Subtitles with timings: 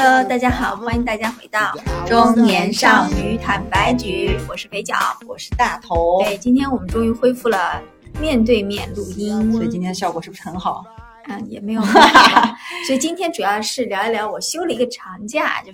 [0.00, 1.76] Hello，大家好，欢迎大家回到
[2.06, 4.94] 中年少女坦白局，我是肥脚，
[5.26, 6.22] 我是大头。
[6.22, 7.82] 对，今天我们终于恢复了
[8.20, 10.84] 面对面录音，所以今天效果是不是很好？
[11.26, 11.82] 嗯，也没有。
[12.86, 15.72] 所以今天主要是聊一聊我休了一个长假，就。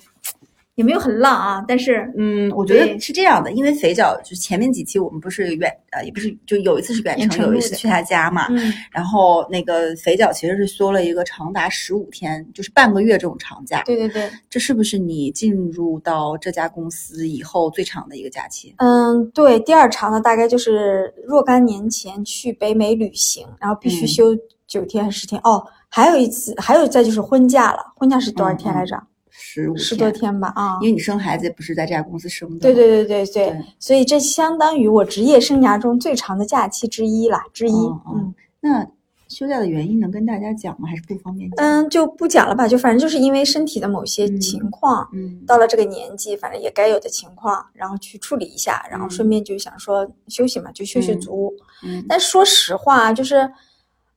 [0.76, 8.48] 也没有很浪啊，但是嗯，我觉得是这样的，因为肥脚就前面几期我们不是远呃，也不是就有一次是远程，有一次去他家嘛，
[8.90, 13.82] 然后那个肥脚其实是休了一个长达十五天，就是半个月这种长假。
[13.84, 18.74] 对对对，这是不是你进入到这家公司以后最长的一个假期？
[18.78, 25.40] 嗯，对，第二长的大概就是若干年前去北美旅行，然后必须休九天还是十天？
[25.44, 29.00] 哦，还有一次，还有再就是婚假了，婚假是多少天来着？
[29.46, 37.72] 十五十多天吧，啊，因为你生孩子不是在这家公司生的，对对对对对，所以这相当于我职业生涯中最长的假期之一啦，之一。
[37.72, 38.88] 嗯，那
[39.28, 40.88] 休假的原因能跟大家讲吗？
[40.88, 41.56] 还是不方便讲？
[41.58, 51.52] 嗯，就不讲了吧，就反正就是因为身体的某些情况，嗯，到了这个年纪，反正也该有的情况，然后去处理一下，然后顺便就想说休息嘛，就休息足。
[51.84, 53.46] 嗯，但说实话，就是，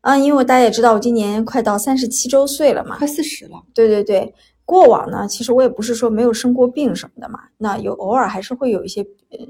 [0.01, 3.61] 嗯，因为大家也知道，我今年快到三十七周岁了嘛，快四十了。
[3.73, 4.33] 对对对。
[4.67, 9.01] 过往呢，其实我也不是说没有生过病什么的嘛，那有偶尔还是会有一些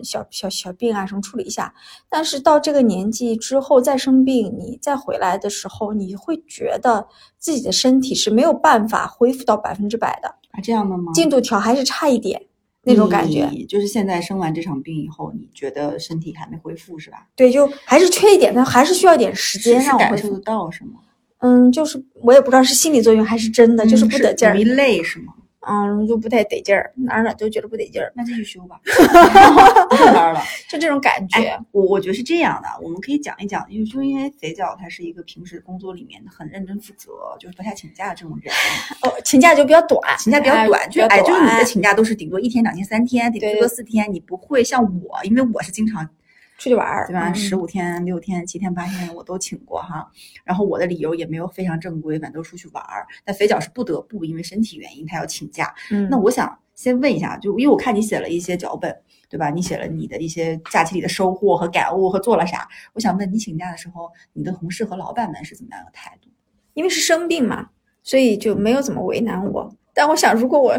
[0.03, 1.73] 小小小病啊什么处理一下。
[2.07, 7.07] 但是到这个年纪之后再生病，你再回来的时候，你会觉得
[7.39, 11.11] 自己的身体是没有办法恢复到百分之百的啊，这样的吗？
[11.13, 12.39] 进度条还是差一点
[12.83, 13.49] 那种感觉。
[13.67, 17.25] 就是现在生完这场病以后，你觉得身体还没恢复是吧？
[17.35, 20.99] 对，就还是缺一点，但还是需要点时间让我感受得到是吗？
[21.39, 25.33] 嗯，就是我也不知道是心理作用还是真的，就是不得劲儿，容易累是吗？
[25.69, 28.79] 嗯，就不太得劲儿，哪儿哪都觉得不得劲儿，那继续修吧，
[29.89, 31.61] 不上班了，就这种感觉。
[31.71, 38.53] 我我觉得是这样的，我们可以讲一讲，因为就因为肥脚他是一个平时工作里面很认真负责，就是不太请假的这种人。
[39.01, 46.09] 哦，请假就比较短，请假比较短，就哎，就是你的请假都是顶多一天、两天、三天，顶多四天，你不会像我，因为我是经常。
[46.57, 47.31] 出去玩儿，对吧？
[47.33, 50.11] 十五天、六天、七天、八天，我都请过哈。
[50.43, 53.05] 然后我的理由也没有非常正规，反正都出去玩儿。
[53.23, 55.73] 但肥脚是不得不，因为身体原因，他要请假。
[55.91, 58.95] 嗯，那我想先问一下，就因为我看你写了一些脚本，
[59.29, 59.49] 对吧？
[59.49, 62.67] 你写了你的一些假期里的收获和感悟和做了啥？
[62.93, 66.29] 我想问你请假的时候，你的同事和老板们是怎么样的态度？
[66.73, 67.69] 因为是生病嘛，
[68.03, 69.71] 所以就没有怎么为难我。
[69.93, 70.75] 但我想，如果我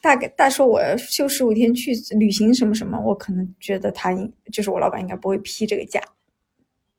[0.00, 6.00] 大概大说我休十五天去旅行什么什么，我可能觉得他应就是我老板应该不会批这个假，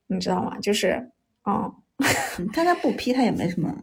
[0.06, 0.58] 你知道吗？
[0.60, 1.10] 就是，
[1.46, 1.74] 嗯，
[2.52, 3.74] 但他不批他也没什么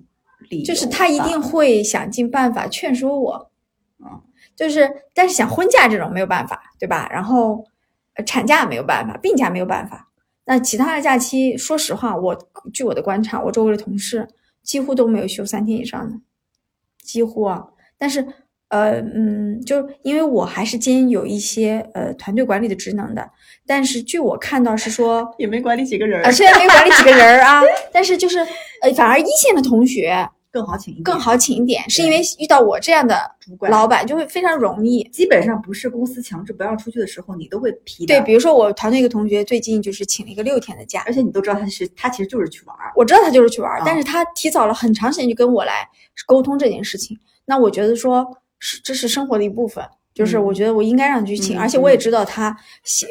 [0.49, 3.51] 理由，就是他一定会想尽办法劝说我，
[3.99, 4.21] 嗯，
[4.55, 7.09] 就是但是想婚假这种没有办法，对吧？
[7.11, 7.65] 然后
[8.25, 10.09] 产假没有办法，病假没有办法，
[10.45, 12.37] 那其他的假期，说实话，我
[12.71, 14.27] 据我的观察，我周围的同事
[14.61, 16.19] 几乎都没有休三天以上的，
[17.01, 17.67] 几乎啊，
[17.97, 18.25] 但是。
[18.69, 23.29] 呃嗯，就因为我还是兼有一些呃团队管理的职能的，
[23.65, 27.61] 但是据我看到是说也没管理几个人啊，虽然没管理几个人啊，
[27.93, 28.39] 但是就是
[28.81, 45.87] 呃反而一线的同学更好请一点，更好请一点，是因为遇到我这样的主管老板就会非常容易，基本上不是公司强制不让出去的时候，你都会批对，比如说我团队一个同学最近就是请了一个六天的假，而且你都知道他是他其实就是去玩，我知道他就是去玩，但是他提早了很长时间就跟我来
[46.25, 48.27] 沟通这件事情，那我觉得说。
[48.59, 49.83] 是，这是生活的一部分。
[50.13, 52.57] 就是我觉得我应该让你去请，而且我也知道他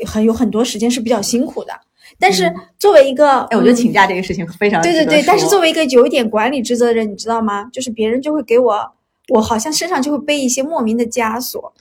[0.04, 1.72] 很有很多时间是比较辛苦的。
[2.18, 5.22] 但是作为一个，哎，我觉得请假这个事情非常对对对。
[5.24, 7.64] 但是作为一个有一点管理职责的人，你知道吗？
[7.72, 8.92] 就是别人就会给我，
[9.28, 11.72] 我好像身上就会背一些莫名的枷锁。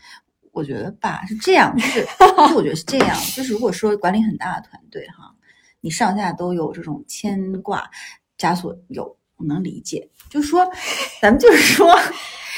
[0.52, 2.06] 我觉得吧，是这样，就是，
[2.50, 5.34] 就我觉得是这样，就是如果说管理很大的团队哈，
[5.82, 7.90] 你上下都有这种牵挂
[8.38, 10.08] 枷锁，有我能理解。
[10.30, 10.68] 就是说，
[11.22, 11.98] 咱们就是说。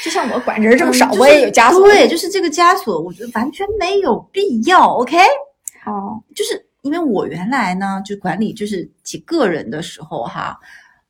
[0.04, 1.82] 就像我管人这么少，我也有枷锁。
[1.82, 4.94] 对，就是这个枷锁，我觉得完全没有必要。
[4.94, 5.18] OK，
[5.86, 10.56] 哦，就是因为我原来呢，就管理就是几个人的时候哈，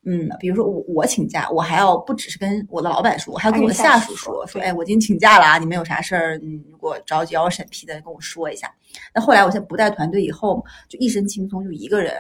[0.06, 8.72] 嗯，比如说我我请假，我还要不只是跟我的老板说，我还要跟我的下属说，说哎，我今天请假了啊，你们有啥事儿，嗯，如果着急要我审批的，跟我说一下。
[9.14, 12.14] 那后来我现在不带团队以后，就一身轻松，就一个人。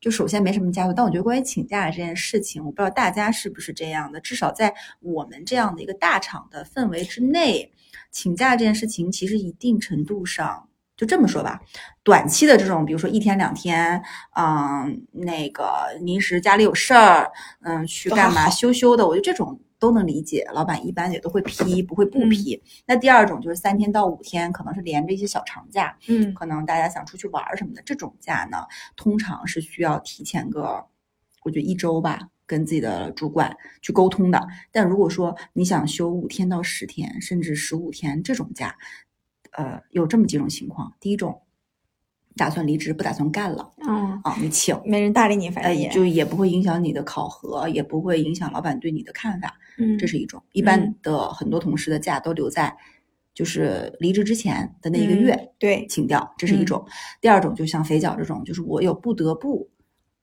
[0.00, 4.20] 就首先没什么家务，但我觉得关于请假这件事情，我不知道大家是不是这样的。
[4.20, 7.72] 至少在我们这样的一个大厂的氛围之内，
[8.10, 11.60] 请假这件事情其实一定程度上，就这么说吧，
[12.02, 14.02] 短期的这种，比如说一天两天，
[14.36, 17.30] 嗯，那个临时家里有事儿，
[17.62, 19.60] 嗯，去干嘛 羞羞的，我觉得这种。
[19.78, 22.60] 都能理解，老板一般也都会批，不会不批。
[22.86, 28.58] 那第二种就是三天到五天，可能是连着一些小长假，嗯，可能大家想出去玩什么的，这种假呢，
[28.96, 30.84] 通常是需要提前个，
[31.44, 34.46] 我觉得一周吧，跟自己的主管去沟通的。
[34.72, 38.76] 但如果说你想休五天到十天，甚至十五天这种假，
[39.52, 40.92] 呃，有这么几种情况。
[40.98, 41.42] 第一种，
[42.36, 49.56] 打算离职不打算干了嗯，啊，你请，没人搭理你，反呃，正也就也不会影响你的考核，也不会影响老板对你的看法。
[49.78, 50.42] 嗯，这是一种。
[50.52, 52.76] 一般嗯的很多同事的假都留在
[53.34, 56.84] 就是离职之前的那一个月嗯对，请掉，这是一种。
[57.20, 59.70] 第二种就像肥脚这种，就是我有不得不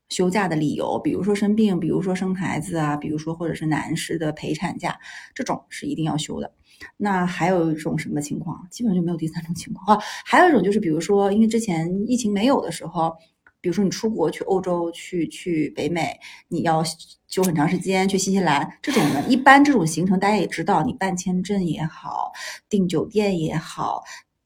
[0.09, 4.99] 休假的理由，比如说生病，比如说生孩子啊，比如说或者是男士的陪产假，
[5.33, 6.51] 这种是一定要休的。
[6.97, 8.67] 那还有一种什么情况？
[8.69, 10.03] 基本上就没有第三种情况啊。
[10.25, 13.15] 还有一种就是，比如说，因为之前疫情没有的时候，
[13.65, 16.15] 比如说你出国去欧洲、去去北美，
[16.49, 16.83] 你要
[17.27, 22.31] 就很长时间，去新西兰这种呢，一般这种行程大家也知道，你办签证也好，
[22.69, 24.03] 订酒店也好，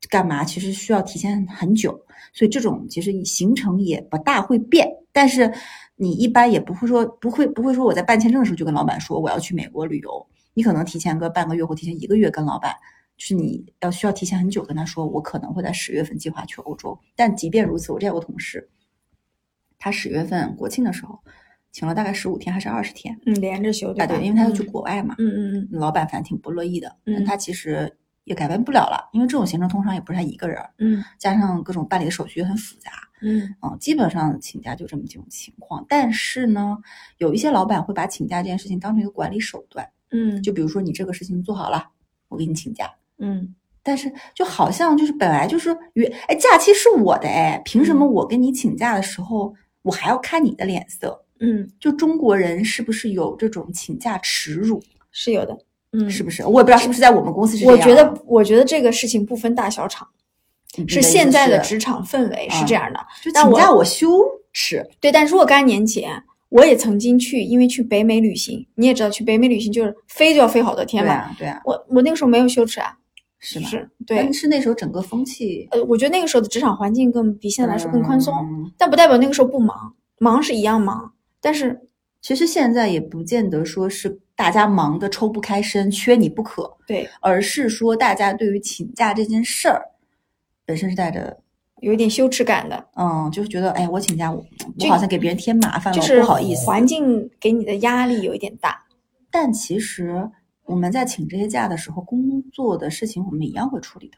[0.09, 2.01] 干嘛其实需要提前很久，
[2.31, 5.53] 所以这种其实行程也不大会变，但是
[5.97, 12.73] 你一般也不会说不会不会说我在办签证的时候就跟老板说我要去美国旅游，你可能提前个半个月或提前一个月跟老板。
[13.17, 16.97] 就是你要需要提前很久跟他说，我可能会在十月份计划去欧洲。
[17.17, 18.69] 但即便如此，我这有个同事，
[19.79, 21.17] 他十月份国庆的时候
[21.71, 24.05] 请了大概十五天还是二十天，嗯，连着休啊，吧？
[24.05, 32.91] 对，因为他要去嗯国外嘛，嗯嗯嗯老板反正挺不乐意的，嗯但他其实也改变不了了，因为这种行程通常也不是他一个人，嗯加上各种办理的手续也很复杂，
[33.21, 35.85] 嗯嗯，基本上请假就这么几种情况。
[35.87, 36.77] 但是呢，
[37.17, 41.89] 有一些老板会把请假这件事情当成一个管理手段，嗯，就比如说你这个事情做好了，
[42.27, 42.91] 我给你请假。
[43.19, 49.55] 嗯但是就好像就是本来就是原哎假期是我的哎，凭什么我跟你请假的时候
[49.89, 51.25] 我还要看你的脸色？
[51.39, 54.83] 嗯就中国人是不是有这种请假耻辱？
[55.11, 55.57] 是有的，
[55.93, 56.45] 嗯，是不是？
[56.45, 57.81] 我也不知道是不是在我们公司是这样啊。
[57.81, 60.07] 我觉得，我觉得这个事情不分大小场，
[60.87, 62.99] 是现在的职场氛围是嗯这样的。
[63.23, 64.07] 就请假我羞
[64.53, 71.11] 耻，对，但若干年前，我也曾经去，因为去北美旅行，你也知道，去北美旅行就是飞就要飞好多天嘛。
[71.11, 72.95] 对啊，对啊，我我那个时候没有羞耻啊，
[73.39, 73.67] 是吗？
[73.69, 81.79] 是对但，是那时候整个风气呃，我觉得那个时候的职场环境更比现在来说更宽松，嗯但不代表那个时候不忙，忙是一样忙，但是
[82.21, 89.81] 其实现在也不见得说是大家忙的抽不开身，缺你不可，对，而是说大家对于请假这件事儿
[90.65, 91.37] 本身是带着。
[91.81, 94.45] 有一点羞耻感的，嗯，就是觉得，哎，我请假，我
[94.81, 96.65] 我好像给别人添麻烦了，就是不好意思。
[96.65, 98.83] 环境给你的压力有一点大。
[99.31, 100.29] 但其实
[100.69, 104.17] 我们在请这些假的时候，工作的事情我们一样会处理的。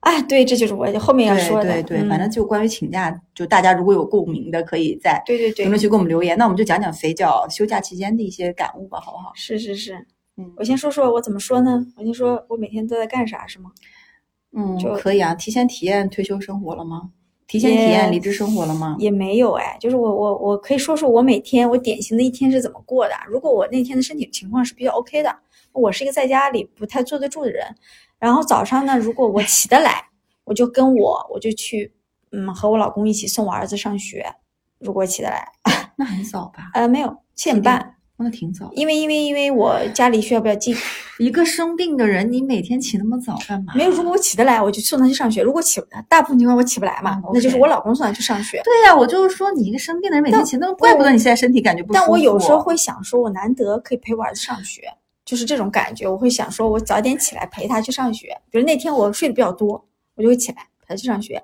[0.00, 1.70] 哎，对，这就是我后面要说的。
[1.70, 6.36] 对对，嗯反正就关于请假，就大家如果有共鸣的，可以在对对对评论，区给我们留言。
[6.36, 9.32] 那我们就讲讲肥脚休假期间的一些感悟吧，好不好？
[9.34, 9.94] 是是是。
[10.36, 11.86] 嗯我先说说我怎么说呢？
[11.96, 13.70] 我先说我每天都在干啥，是吗？
[14.52, 15.34] 嗯就，可以啊。
[15.34, 17.10] 提前体验退休生活了吗？
[17.46, 18.96] 提前体验离职生活了吗？
[18.98, 23.14] 也没有哎，就是我我我可以说说我每天我典型的一天是怎么过的。
[23.28, 25.34] 如果我那天的身体情况是比较 OK 的，
[25.72, 27.64] 我是一个在家里不太坐得住的人。
[28.18, 30.06] 然后早上呢，如果我起得来，
[30.44, 31.92] 我就跟我我就去，
[32.32, 34.26] 嗯，和我老公一起送我儿子上学。
[34.78, 35.46] 如果起得来，
[35.96, 36.70] 那很早吧？
[36.74, 38.70] 呃，没有七点半，哦那挺早。
[38.74, 40.74] 因为因为因为我家离学校比较近，
[41.18, 43.74] 一个生病的人，你每天起那么早干嘛？
[43.76, 43.90] 没有。
[43.90, 48.60] 如果我起得来，我就送他去上学；如果起不来，大部分情况我起不来嘛嗯，那就是我老公送他去上学。
[48.64, 52.02] 对呀、我就是说，你一个生病的人每天起那么，怪不得你现在身体感觉不舒服。
[52.02, 54.82] 但我有时候会想说，我难得可以陪我儿子上学，
[55.24, 56.08] 就是这种感觉。
[56.08, 58.28] 我会想说，我早点起来陪他去上学。
[58.50, 61.42] 比如那天我睡得比较多，我就会起来陪他去上学。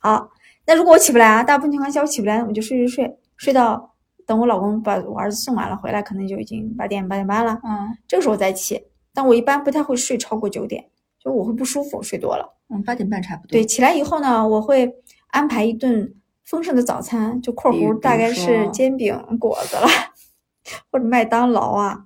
[0.00, 0.30] 好，
[0.66, 3.94] 那如果我起不来啊，大部分情况下我起不来，我就睡睡睡，睡到
[4.28, 7.58] 等我老公把我儿子送完了回来，可能就已经八点八点半了。
[7.64, 8.78] 嗯这个时候再起，
[9.14, 12.58] 但我一般不太会睡超过九点，就我会不舒服，睡多了。
[12.68, 13.52] 嗯，八点半差不多。
[13.52, 14.94] 对，起来以后呢，我会
[15.28, 19.88] 安排一顿丰盛的早餐，就括弧大概是煎饼、果子了，
[20.92, 22.04] 或者麦当劳啊，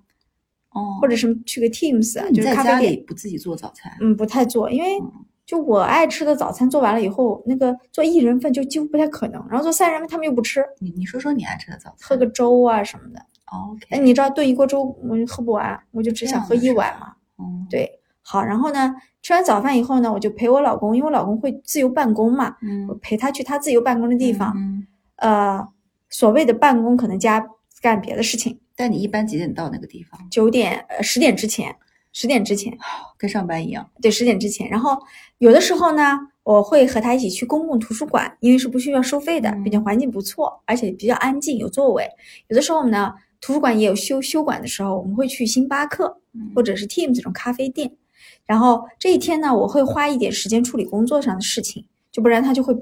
[0.71, 2.93] 哦，或者是去个 Teams 啊，就是咖啡店。
[2.93, 3.93] 里不自己做早餐？
[4.01, 5.13] 嗯，不太做，因为嗯
[5.53, 12.09] 就我爱吃的早餐做完了以后，那个做一人份就几乎不太可能，然后做三人份他们又不吃，你你说说你爱吃的早餐。
[12.09, 13.21] 喝个粥啊什么的。
[13.53, 17.13] 哦 OK，哎，你知道炖一锅粥我就喝不完，我就只想喝一碗嘛。
[17.39, 24.55] 嗯，对，好，然后呢，吃完早饭以后呢，我就陪我老公，因为我老公会自由办公嘛，嗯我陪他去他自由办公的地方。
[24.57, 25.69] 嗯，呃，
[26.09, 27.47] 所谓的办公可能加
[27.83, 30.19] 干别的事情，但你一般几点到那个地方？
[30.31, 31.77] 九点呃十点之前，
[32.13, 32.77] 十点之前，
[33.19, 33.91] 跟上班一样。
[34.01, 34.69] 对，十点之前。
[34.69, 34.99] 然后
[35.39, 42.09] 有的时候呢，我会和他一起去公共图书馆，因为是不需要收费的，并且嗯环境不错，而且比较安静，有座位。
[42.49, 47.97] 有的时候呢，图书馆也有休休馆的时候，我们会去星巴克嗯或者是 Team 这种咖啡店。
[48.45, 52.77] 然后这一天呢，我会花一点时间处理工作上的事情，就不然他就会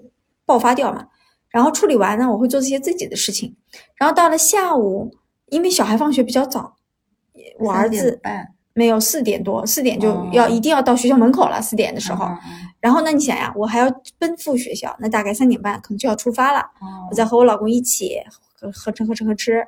[0.44, 1.06] 爆发掉嘛。
[1.50, 3.56] 然后处理完呢，我会做这些自己的事情。
[3.96, 5.10] 然后到了下午
[5.50, 6.76] 因为小孩放学比较早，
[7.58, 8.48] 我儿子半
[8.80, 11.60] 没有四点多，四点就哦要一定要到学校门口了。
[11.60, 12.26] 四点的时候，
[12.80, 13.86] 然后呢，你想呀，我还要
[14.18, 16.60] 奔赴学校，那大概三点半可能就要出发了。
[16.80, 18.22] 嗯我再和我老公一起
[18.58, 19.66] 合合吃合吃合吃，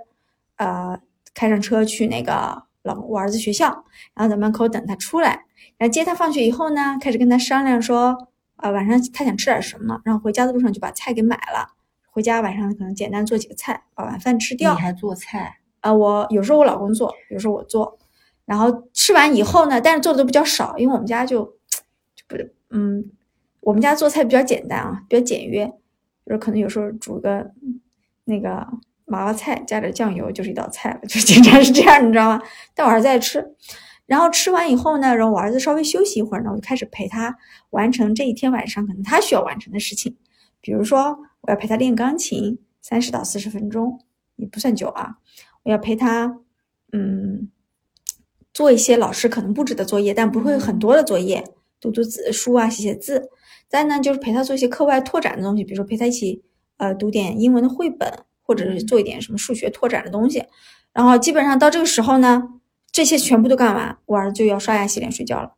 [0.56, 0.98] 呃，
[1.34, 3.66] 开上车去那个老我儿子学校，
[4.14, 5.44] 然后在门口等他出来，
[5.76, 8.16] 然后接他放学以后呢，开始跟他商量说，
[8.56, 11.68] 啊、晚上他想吃点什么，然后回家的路上就把菜给买了，
[12.10, 14.72] 回家晚上可能简单做几个菜，把晚饭吃掉。
[14.72, 17.98] 你还做菜，啊、我有时候我老公做，有时候我做，
[18.44, 21.44] 然后吃完以后呢，但是做的都比较少，因为我们家就
[22.14, 22.36] 就不
[22.70, 23.04] 嗯，
[23.60, 25.66] 我们家做菜比较简单啊，比较简约，
[26.26, 27.52] 就是可能有时候煮个
[28.24, 28.66] 那个
[29.06, 32.42] 娃娃菜，加点酱油就是一道菜了，就经常是这样，你知道吗？
[32.74, 33.54] 但我儿子爱吃，
[34.06, 37.36] 然后吃完以后呢，然后我儿子稍微休息一会儿呢，我就开始陪他
[37.70, 40.16] 完成这一天晚上可能他需要完成的事情，
[40.60, 44.00] 比如说我要陪他练钢琴，三十到四十分钟，
[44.36, 45.18] 也不算久啊。
[45.64, 46.38] 我要陪他，
[46.92, 47.50] 嗯，
[48.52, 51.44] 做一些老师可能布置的作业，但不会很多的作业，
[51.80, 53.30] 读读字书啊，写写字。
[53.68, 56.42] 再呢，就是陪他做一些课外拓展的东西，比如说陪他一起
[56.76, 60.44] 呃读点英文的绘本，或者是做一点什么数学拓展的东西。
[60.92, 62.42] 然后基本上到这个时候呢，
[62.90, 65.52] 这些全部都干完，我儿子就要刷牙洗脸睡觉了。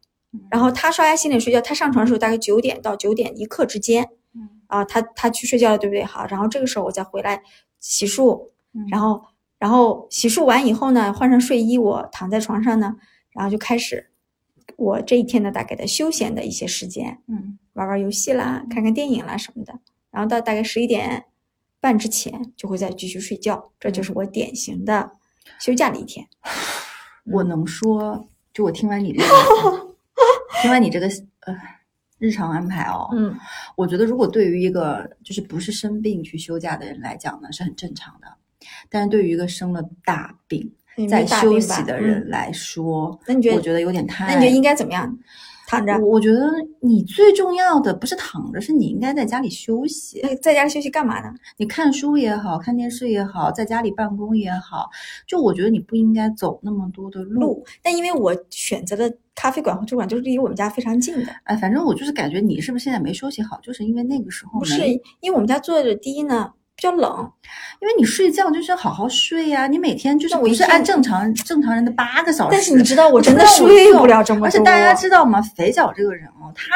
[0.51, 6.05] 然后他刷牙洗脸睡觉，他上床的时候大概九点到九点一刻之间，嗯啊，他他去睡觉了，对不对？
[6.05, 7.43] 好，然后这个时候我再回来
[7.81, 9.23] 洗漱，嗯然后
[9.65, 12.95] 然后洗漱完以后呢，换上睡衣，我躺在床上呢，
[13.33, 14.11] 然后就开始
[14.77, 19.73] 我这一天的大概的休闲的一些时间，嗯玩玩游戏啦，看看电影啦什么的，
[20.11, 21.25] 然后到大概十一点
[21.81, 25.13] 半之前就会再继续睡觉，这就是我典型的
[25.59, 26.27] 休假的一天。
[27.33, 29.97] 我能说，就我听完你这个，
[30.61, 31.09] 听完你这个
[31.41, 31.57] 呃
[32.19, 33.35] 日常安排哦，嗯
[33.77, 38.29] 我觉得如果对于一个就是不是生病去休假的人来讲呢，是很正常的。
[38.91, 40.73] 但是对于一个生了大病
[41.09, 44.27] 在休息的人嗯来说，那你觉得我觉得有点太……
[44.27, 45.19] 那你觉得应该怎么样？
[45.67, 45.99] 躺着？
[45.99, 50.21] 我我觉得你最重要的不是躺着，是你应该在家里休息。
[50.23, 51.33] 那在家休息干嘛呢？
[51.57, 54.91] 你看书也好看电视也好，在家里办公也好，
[55.27, 57.41] 就我觉得你不应该走那么多的路。
[57.41, 64.87] 路，但因为我选择的咖啡馆和酒馆就是离我们家非常近的，哎，反正我就是感觉你是不是现在没休息好，就是因为那个时候不是
[65.21, 67.31] 因为我们家坐着第一呢比较冷，
[67.81, 72.51] 因为你睡觉就是要好好睡呀、你每天就是不是那我一天按正常正常人的八个小时。
[72.53, 75.41] 但是你知道我真的睡不了这么多，而且大家知道吗？
[75.41, 76.75] 肥脚这个人哦，他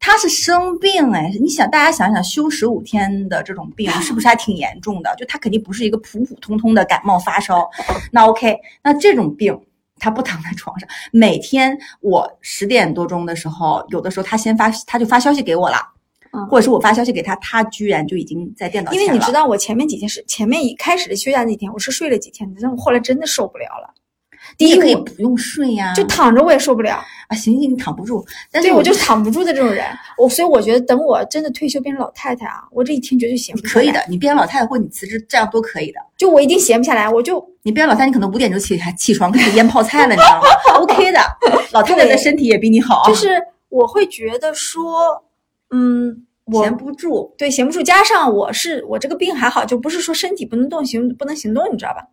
[0.00, 5.14] 他是生病哎，你想大家想想，休十五天的这种病是不是还挺严重的？
[5.16, 7.68] 就他肯定不是一个普普通通的感冒发烧。
[8.10, 9.58] 那 OK，那这种病。
[10.00, 15.76] 他不躺在床上，每天我十点多钟的时候，有的时候他先发，他就发消息给我了，
[16.32, 19.04] 嗯或者是我发消息给他，他居然就已经在电脑前了。
[19.04, 23.94] 因为你知道我前面几天是前面一开始的休假那几天，我是睡了几天的，但我后来真的受不了了。
[24.56, 29.84] 第你也可以不用睡呀，就躺着我也受不了，啊，行行，你躺不住，但是对我就就是躺不住的这种人，
[30.16, 33.62] 我所以我觉得等我真的退休变成老太太啊，我这一天绝对闲不。
[33.62, 36.00] 可以的，你变成老太太或你辞职，这样都可以的。
[36.16, 40.48] 就我一定闲不下来，我就你变成老太太，你可能五点就起还起床开始腌泡菜了，你知道吗
[40.80, 41.20] ？OK 的，
[41.72, 43.28] 老太太的身体也比你好，就是
[43.68, 45.22] 我会觉得说，
[45.70, 47.34] 嗯，我闲不住。
[47.36, 52.08] 对闲不住，加上我是我这个病还好，就不是说身体不能动行不能行动，你知道吧？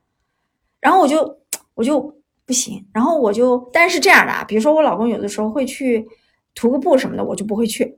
[0.81, 1.39] 然后我就
[1.73, 6.05] 我就不行，然后我就但是这样的啊，比如说我老公有的时候会去
[6.53, 7.97] 徒个步什么的，我就不会去。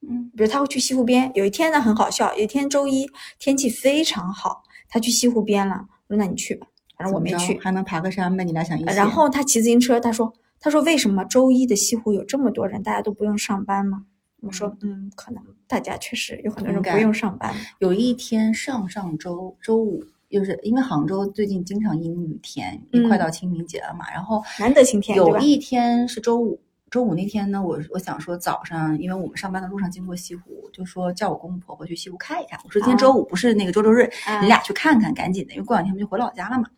[0.00, 3.08] 嗯，比如他会去西湖边，有一天呢很好笑，有一天周一
[3.38, 6.66] 天气非常好，他去西湖边了，我说那你去吧，
[6.98, 7.56] 反正我没去。
[7.60, 8.42] 还能爬个山呗？
[8.42, 8.94] 你俩想一起？
[8.96, 14.06] 然后他骑自行车，他说他说为什么周一的西湖有这么多人，大家都不用上班吗？
[14.42, 17.54] 我说嗯，可能大家确实有很多人不用上班。
[17.78, 32.58] 有一天上上周周五，就是因为杭州最近经常阴雨天，也快嗯到清明节了嘛，然后难得晴天有一天是周五，周五那天呢，我我想说早上，因为我们上班的路上经过西湖，就说叫我公公婆婆去西湖看一看。
[32.64, 36.68] 我说今天啊周五不是那个周周日，啊你俩去看看，赶紧的，因为过两天我们就回老家了嘛。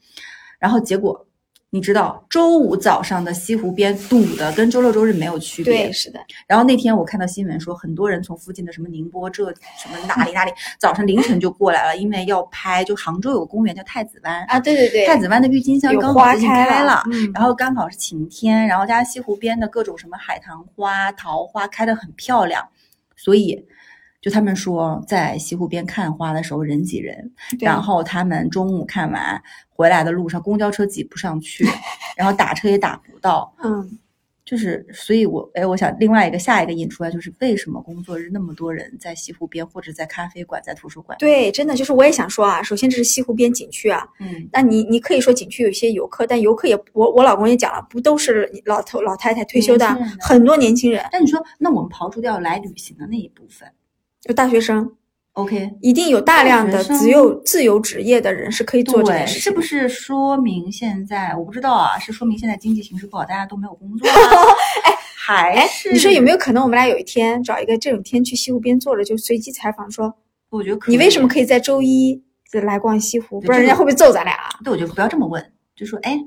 [0.58, 1.26] 然后结果
[1.74, 5.92] 你知道，周五早上的西湖边堵的跟周六周日没有区别对，。
[5.92, 12.84] 是的，然后那天我看到新闻说，很多人从附近的什么宁波、浙什么哪里哪里，早上凌晨就过来了，因为要拍。
[12.84, 22.68] 就杭州有个公园叫太子湾，啊，对对对，太子湾的郁金香刚好最近花开开了，嗯，然后刚好是晴天，然后加上西湖边的各种什么海棠花、桃花开得很漂亮，
[23.16, 23.66] 所以
[24.24, 29.38] 就他们说在西湖边看花的时候人挤人，然后他们中午看完
[29.68, 31.62] 回来的路上公交车挤不上去，
[32.16, 33.98] 然后打车也打不到，嗯，
[34.42, 49.86] 就是，所以我哎，我想另外一个下一个引出来就是为什么工作日那么多人在西湖边或者在咖啡馆、在图书馆？，对，真的就是我也想说啊，首先这是西湖边景区啊，嗯，那你你可以说景区有一些游客，但游客也我我老公也讲了，不都是老头老太太退休的
[50.18, 53.68] 很多年轻人，但你说，那我们刨除掉来旅行的那一部分
[54.28, 54.90] 有大学生
[55.32, 59.60] ，，OK，一定有大量的自由自由职业的人是可以做这对，件事情，是不？
[59.60, 61.98] 是说明现在我不知道啊？
[61.98, 64.14] 是说明现在经济形势不好，大家都没有工作、 啊？
[64.84, 70.14] 哎， 还哎，是你说有没有可能我们俩有一天找一个这种天去西湖边坐着，就随机采访说，
[70.50, 72.22] 我觉得可你为什么可以在周一
[72.62, 73.40] 来逛西湖？
[73.40, 74.48] 不然人家会不会揍咱俩啊？
[74.64, 76.18] 对，我觉得不要这么问，就说哎，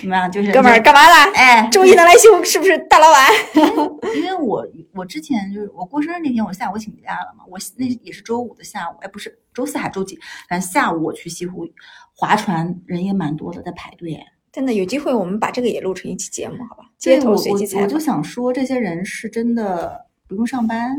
[0.00, 0.30] 怎么样？
[0.30, 1.30] 就是哥们儿干嘛啦？
[1.34, 3.28] 哎，周一能来西湖是不是大老板？
[4.16, 11.66] 因为我我之前就是我过生日那天，我下午请假了嘛，我那也是周五的下午，哎，不是周四还周几，反正下午我去西湖
[12.14, 14.14] 划船，人也蛮多的，在排队。
[14.14, 16.84] 哎真的有机会，我们把这个也录成一期节目，好吧？
[16.96, 20.96] 街头随机采访我就，想说，这些人是真的不用上班，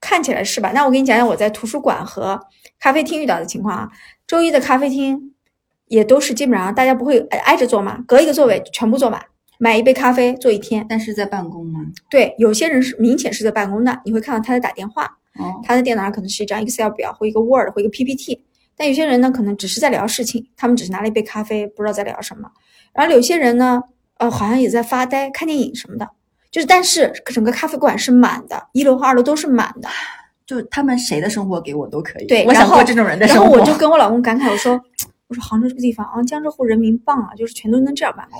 [0.00, 0.72] 看起来是吧？
[0.74, 2.40] 那我给你讲讲我在图书馆和
[2.80, 3.88] 咖啡厅遇到的情况啊。
[4.26, 5.31] 周一的咖啡厅
[5.92, 9.22] 也都是基本上大家不会挨挨着坐嘛，隔一个座位全部坐满，
[9.58, 10.86] 买一杯咖啡坐一天。
[10.88, 11.80] 但是在办公吗？
[12.08, 15.04] 对，有些人是明显是在办公的，你会看到他在打电话，
[15.38, 18.42] 哦，他的电脑上可能是一张 Excel 表或一个 Word 或一个 PPT。
[18.74, 22.48] 但有些人呢，可能只是在聊事情，他们只是拿了一杯咖啡，不知道在聊什么。
[22.94, 23.82] 然后有些人呢，
[24.16, 26.08] 呃，好像也在发呆、看电影什么的。
[26.50, 29.90] 就是，但是整个咖啡馆是满的，一楼和二楼都是满的。
[30.44, 33.52] 就他们谁的生活给我都可以，对我想过这种人的然生活。
[33.52, 34.78] 后我就跟我老公感慨，我说，
[35.32, 38.38] 我说杭州这个地方啊，江浙沪人民棒啊，就是全都能这样办公。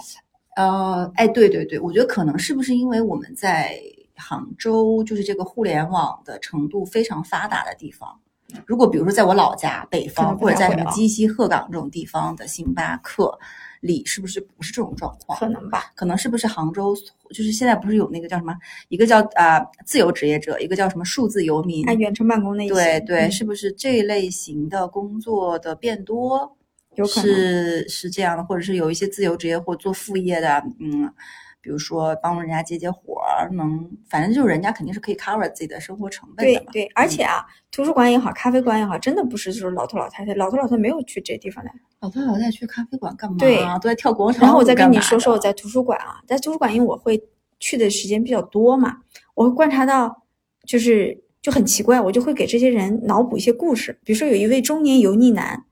[0.56, 3.80] 呃，哎，对对对，我觉得可能是不是因为我们在
[4.14, 8.20] 杭州，就是这个互联网的程度非常发达的地方。
[8.66, 13.38] 如果比如说在我老家北方，或者在什么鸡西、鹤岗这种地方的星巴克
[13.80, 15.38] 里，是不是不是这种状况？
[15.38, 15.90] 可能吧。
[15.94, 16.94] 可能是不是杭州
[17.30, 18.54] 就是现在不是有那个叫什么，
[18.90, 21.88] 一个叫呃自由职业者，一个叫什么数字游民？
[21.88, 26.54] 按远程办公那一些，对对，嗯是不是这一类型的工作的变多？
[26.94, 31.10] 有可能是是这样的，或者是有一些自由职业或做副业的，嗯，
[31.60, 36.70] 比如说帮人家接接活儿，能反正就是人家肯定是可以 cover 自己的生活成本的嘛。
[36.72, 41.70] 对对，而且啊，图书馆也好，咖啡馆也好，真的不是就是老头老太太，老头老太太没有去这地方的。
[42.00, 43.36] 老头老太太去咖啡馆干嘛？
[43.38, 44.42] 对都在跳广场舞。
[44.42, 47.22] 然后我再跟你说说我在在图书馆啊，在图书馆，因为我会
[47.60, 48.98] 去的时间比较多嘛，
[49.34, 50.24] 我会观察到，
[50.66, 53.98] 就是就很奇怪，我就会给这些人脑补一些故事。
[54.04, 55.64] 比如说有一位中年油腻男，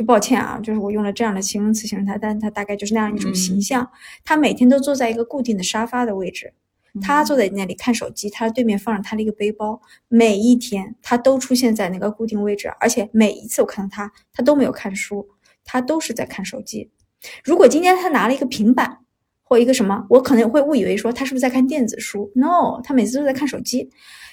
[0.00, 3.86] 就抱歉啊，就是我用了这样的形容词形容他，但是他大概就是那样一种形象。
[4.24, 6.54] 他每天都坐在一个固定的沙发的位置，
[7.02, 15.28] 他坐在那里看手机，他对面放着他的一个背包，每一天他都出现在那个固定位置，而且每一次我看到他，他都没有看书，
[15.66, 16.90] 他都是在看手机。
[17.44, 19.00] 如果今天他拿了一个平板
[19.42, 23.90] 或一个什么，我可能会误以为说他是不是在看电子书？No，他每次都在看手机。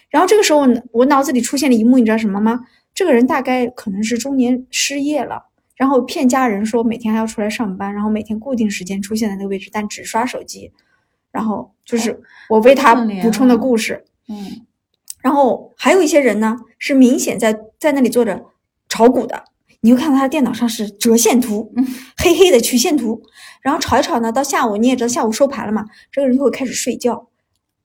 [0.09, 2.61] 然后这个时候我我脑子里出现了一幕，你知道什么吗？
[2.93, 5.46] 这个人大概可能是中年失业了，
[5.77, 10.73] 然后骗家人说每天还要出来上班，然后每天固定时间出现在那个位置，但只刷手机。
[11.31, 14.03] 然后就是我为他补充的啊故事。
[14.27, 14.65] 嗯。
[15.21, 18.43] 然后还有一些人呢，是明显在在那里做着
[18.89, 19.43] 炒股的，
[19.81, 21.71] 你会看到他电脑上是折线图，
[22.17, 23.21] 黑黑的曲线图，
[23.61, 27.27] 然后炒一炒呢，到下午你也知道下午收盘了嘛，这个人就会开始睡觉，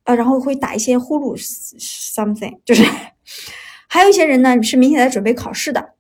[0.05, 1.37] 呃，然后会打一些呼噜
[1.79, 2.83] something，就是。
[3.89, 5.92] 还有一些人呢是明显在准备考试的，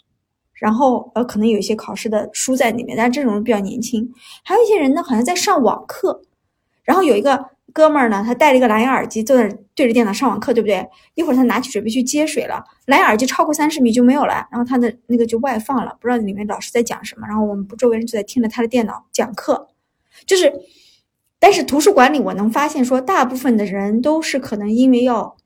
[0.62, 4.08] 然后呃可能有一些考试的书在里面，但是这种人比较年轻，
[4.44, 6.22] 还有一些人呢好像在上网课，
[6.84, 10.88] 然后有一个哥们儿呢，他戴了一个蓝牙耳机，坐在对着电脑上网课，对不对？
[11.14, 19.66] 一会儿他拿起水杯去接水了，蓝牙耳机超过三十米就没有了，然后他的那个就外放了，不知道里面老师在讲什么，然后我们不周围人就在听着他的电脑讲课，
[20.24, 20.52] 就是，
[21.40, 25.36] 但是图书馆里我能发现说，大部分的人都是可能因为要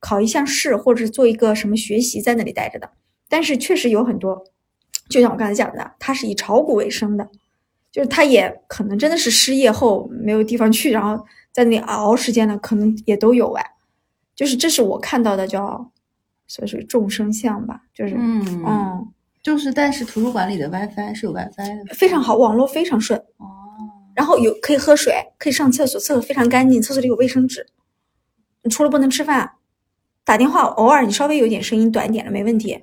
[0.00, 2.90] 考一项试或者是做一个什么学习在那里待着的，
[3.28, 4.44] 但是确实有很多，
[5.08, 7.28] 就像我刚才讲的，他是以炒股为生的。
[7.92, 13.64] 就是他也可能真的是失业后没有地方去，然后在那里熬时间的，可能也都有哎。
[14.34, 15.90] 就是这是我看到的叫，
[16.46, 19.08] 所以说众生相吧，就是嗯嗯
[19.42, 23.46] 就是但是图书馆里的 WiFi 是有 WiFi 的非常好，网络非常顺，哦。
[24.14, 27.66] 然后有可以喝水，可以上厕所，厕所非常干净，厕所里有卫生纸。
[28.62, 29.52] 你除了不能吃饭，
[30.22, 32.82] 打电话偶尔你稍微有点声音短一点的没问题，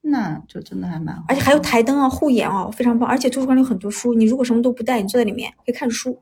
[0.00, 3.08] 那就真的还蛮好，而且还有台灯啊、护眼哦，非常棒。
[3.08, 6.20] 而且图书馆里有很多书，你如果什么都不带，你坐在里面可以看书。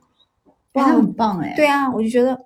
[0.72, 1.54] 哎，那很棒哎。
[1.54, 2.38] 对，啊，我就觉得，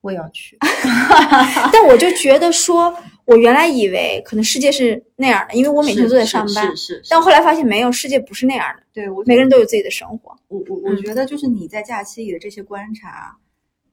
[0.00, 0.58] 我也要去。
[1.72, 7.08] 但我就觉得说，我原来以为可能世界是那样的，因为我每天都在上班，是是是。
[7.08, 10.36] 但后来发现没有，世界不是那样的，对我每个人都有自己的生活。
[10.48, 13.36] 我我我嗯觉得就是你在假期里的这些观察，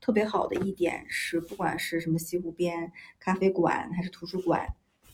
[0.01, 4.67] 特别好的一点是，不管是什么西湖边咖啡馆还是图书馆，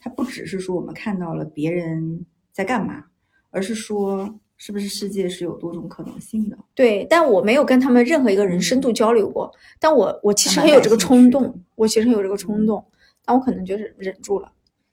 [0.06, 3.06] 它不只是说我们看到了别人在干嘛，
[3.50, 6.56] 而是说是不是世界是有多种可能性的。
[6.76, 12.86] 对，但我没有跟他们任何一个人深度交流过，但我我其实很有这个冲动，我其实很有这个冲动，
[13.26, 14.52] 但我可能就是忍住了，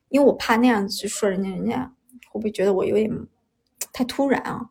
[0.08, 1.92] 因为我怕那样子去说人家，人家
[2.30, 3.10] 会不会觉得我有点
[3.92, 4.70] 太突然啊？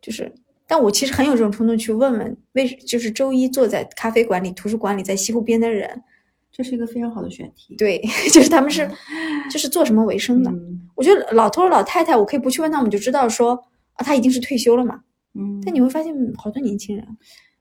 [0.00, 0.32] 就是。
[0.66, 6.02] 但我其实很有这种冲动去问问，为就是周一坐在咖啡馆里、图书馆里，在西湖边的人，
[6.58, 7.76] 这是一个非常好的选题。
[7.76, 8.02] 对，
[8.34, 8.90] 就是他们是，
[9.48, 10.52] 就是做什么为生的？
[10.96, 13.52] 我觉得老头老太太，我可以不去问他们，就知道说
[13.92, 15.00] 啊，他一定是退休了嘛。
[15.34, 15.62] 嗯。
[15.64, 17.06] 但你会发现，好多年轻人，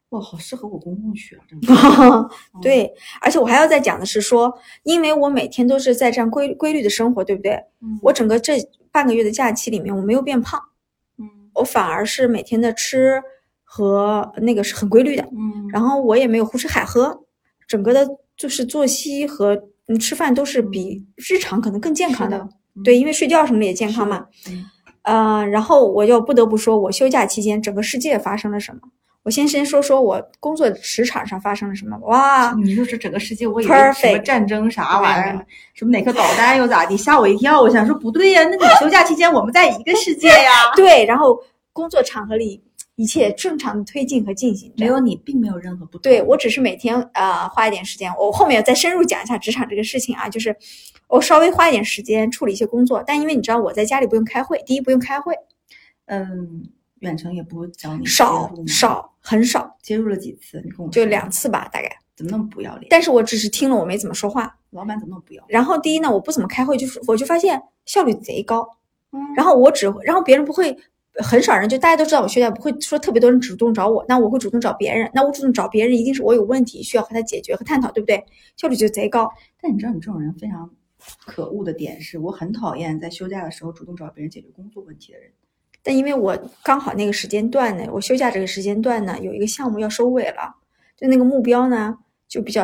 [0.10, 1.46] 哇，好适合我公公去啊！
[1.48, 2.30] 真的。
[2.60, 7.52] 对，而且我还要再讲的是说，因为我每天都是在这样规规律的生活，对不对？
[7.82, 8.00] 嗯。
[8.02, 8.58] 我整个这
[8.92, 10.60] 半个月的假期里面，我没有变胖。
[11.54, 13.22] 我反而是每天的吃
[13.64, 17.24] 和那个是很规律的，嗯，然后我也没有胡吃海喝，
[17.68, 18.08] 整个的
[18.38, 19.56] 就是作息和
[19.88, 22.48] 嗯吃饭都是比日常可能更健康的，
[22.84, 24.66] 对，因为睡觉什么也健康嘛，嗯，
[25.02, 28.82] 呃，然后我又不得不说，我休假期间整个世界发生了什么。
[29.24, 31.98] 我先先说说我工作职场上发生了什么。
[32.04, 37.60] 哇， 你说是整个世界，我以为什么战争啥玩意儿，什么哪颗导弹又咋地，吓我一跳。
[37.62, 40.72] 我想说不对呀，那你休假期间我们在一个世界呀。
[40.78, 41.38] 对，然后
[41.74, 42.64] 工作场合里
[42.98, 46.02] 一切正常的推进和进行，没有你并没有任何不同。
[46.02, 50.54] 对我只是每天呃花一点时间，我后面再深入讲一下职场这个事情啊，就是
[51.08, 55.34] 我稍微花一点时间处理一些工作，但因为你知道我在家里不用开会，第一不用开会，
[56.08, 56.70] 嗯。
[57.02, 62.88] 远程也不会教你少少很少接入了几次，你跟我就两次吧，大概怎么那么不要脸？
[62.90, 64.58] 但是我只是听了，我没怎么说话。
[64.72, 65.46] 老板怎么那么不要？
[65.48, 68.68] 然后第一呢，我不怎么开会，就是我就发现效率贼高。
[69.12, 69.22] 嗯。
[69.36, 70.76] 然后我只然后别人不会
[71.24, 75.10] 很少人，就大家都知道我休假，不会说特别多人主动找我，那我会主动找别人。
[75.14, 78.24] 那我主动找别人，一定是我有问题需要和他解决和探讨，对不对？
[78.56, 79.30] 效率就贼高。
[79.62, 80.70] 但你知道，你这种人非常
[81.26, 85.32] 可恶的点是，我很讨厌在休假的时候主动找别人解决工作问题的人。
[85.84, 90.56] 但因为我刚好那个时间段呢，我休假这个时间段呢，有一个项目要收尾了，
[90.98, 92.64] 就那个目标呢就比较，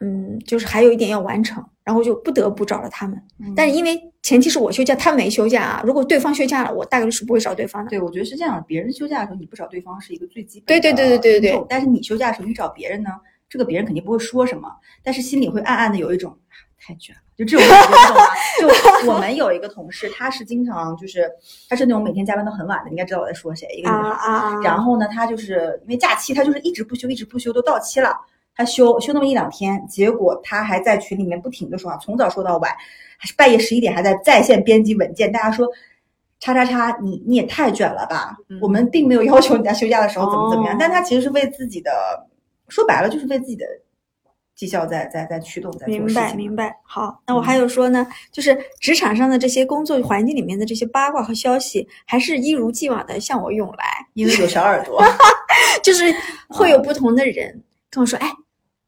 [0.00, 3.20] 嗯，就是还有一点要完成，然后就不得不找了他们。
[3.56, 5.82] 但是因为前提是我休假，他没休假啊。
[5.84, 7.90] 如果对方休假了，我大概率是不会找对方的。
[7.90, 10.80] 对，我觉得是这样的，别人休假的时候你不找对方是一个最基本的。
[10.80, 11.66] 对对对对对对对。
[11.68, 13.10] 但是你休假的时候你找别人呢，
[13.48, 14.68] 这个别人肯定不会说什么，
[15.02, 16.36] 但是心里会暗暗的有一种。
[16.84, 18.24] 太卷了，就这种感觉，懂吗？
[19.06, 21.30] 就我们有一个同事，他是经常就是，
[21.68, 24.60] 他是那种每天加班都很晚的，你应该知道我在说谁，一个女孩。
[24.64, 28.12] 然后呢，他就是因为假期，他就是一直不休，一直不休，都到期了，
[28.54, 32.70] 他休休那么一两天，结果他还在群里面不停的说话，从早说到晚，
[33.18, 35.30] 还是半夜十一点还在在线编辑文件。
[35.30, 35.66] 大家说，
[36.40, 38.36] 叉叉叉，你你也太卷了吧？
[38.60, 41.90] 我们并没有要求你在休假的时候怎么怎么样，但他其实是为自己的，
[42.68, 43.64] 说白了就是为自己的。
[44.54, 46.76] 绩效在在在驱动，在明白明白。
[46.84, 55.02] 好，那我还有说呢，就是职场上的这些工作环境里面的这些八卦和消息，还是一如既往的向我涌来，因为有小耳朵，
[55.82, 56.14] 就是
[56.48, 57.60] 会有不同的人
[57.90, 58.30] 跟我说，哎，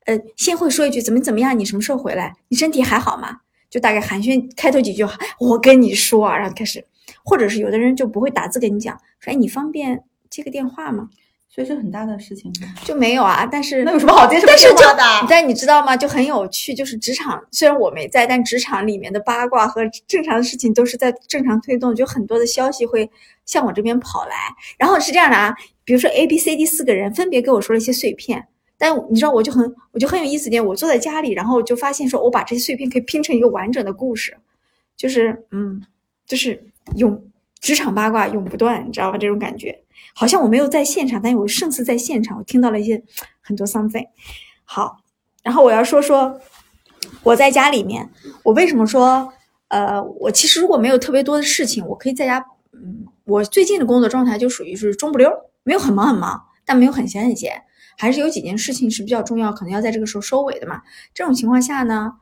[0.05, 2.35] 呃，先会说一句怎么怎么样，你什么时候回来？
[2.49, 3.39] 你身体还好吗？
[3.71, 6.85] 就大概寒暄开头几句话，我跟你说啊，然后开始，
[7.25, 11.09] 或者是有的人就不会打字跟你讲，说，哎，你方便接个电话吗？
[11.49, 12.53] 所以是很大的事情
[12.85, 15.27] 就没有啊，但是那有什么好接什么电话的？
[15.29, 15.97] 但你知道吗？
[15.97, 23.09] 就很有趣，就是职场虽然我没在，但职场里面的八卦和正常的事情都是在正常推动，就很多的消息会
[23.47, 24.35] 向我这边跑来。
[24.79, 34.37] 然后是这样的啊，比如说 A、B、C、D 四个人分别给我说了一些碎片，但你知道我就很我就很有意思点，我坐在家里，然后就发现说我把这些碎片可以拼成一个完整的故事，
[34.97, 35.83] 就是嗯，
[36.27, 36.63] 就是
[36.97, 39.19] 永职场八卦永不断，你知道吧？
[39.19, 39.81] 这种感觉。
[40.17, 43.03] 好像我没有在现场，但是我胜似在现场，我听到了一些
[43.41, 44.07] 很多 something。
[44.65, 44.99] 好，
[45.43, 46.41] 然后我要说说
[47.23, 48.09] 我在家里面，
[48.45, 49.33] 我为什么说，
[49.69, 55.31] 呃，我其实如果没有特别多的事情，我可以在家，嗯，我最近的工作状态就属于是中不溜，
[55.63, 57.61] 没有很忙很忙，但没有很闲很闲，
[57.97, 60.83] 还是有几件事情是比较重要，可能要在这个时候收尾的嘛。
[61.13, 62.17] 这种情况下呢，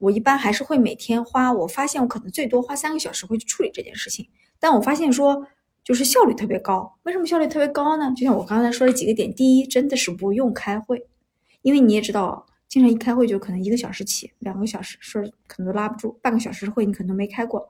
[0.00, 5.46] 我一般还是会每天花，我发现我可能最多花三个小时会去处理这件事情，但我发现说。
[5.82, 8.12] 就是效率特别高，为什么效率特别高呢？
[8.14, 11.08] 就像我刚才说的几个点，第一，真的是不用开会，
[11.62, 17.66] 因为你也知道，经常一开会就可能一个小时起，两个小时说可能都拉不住，半个小时的会你可能都没开过，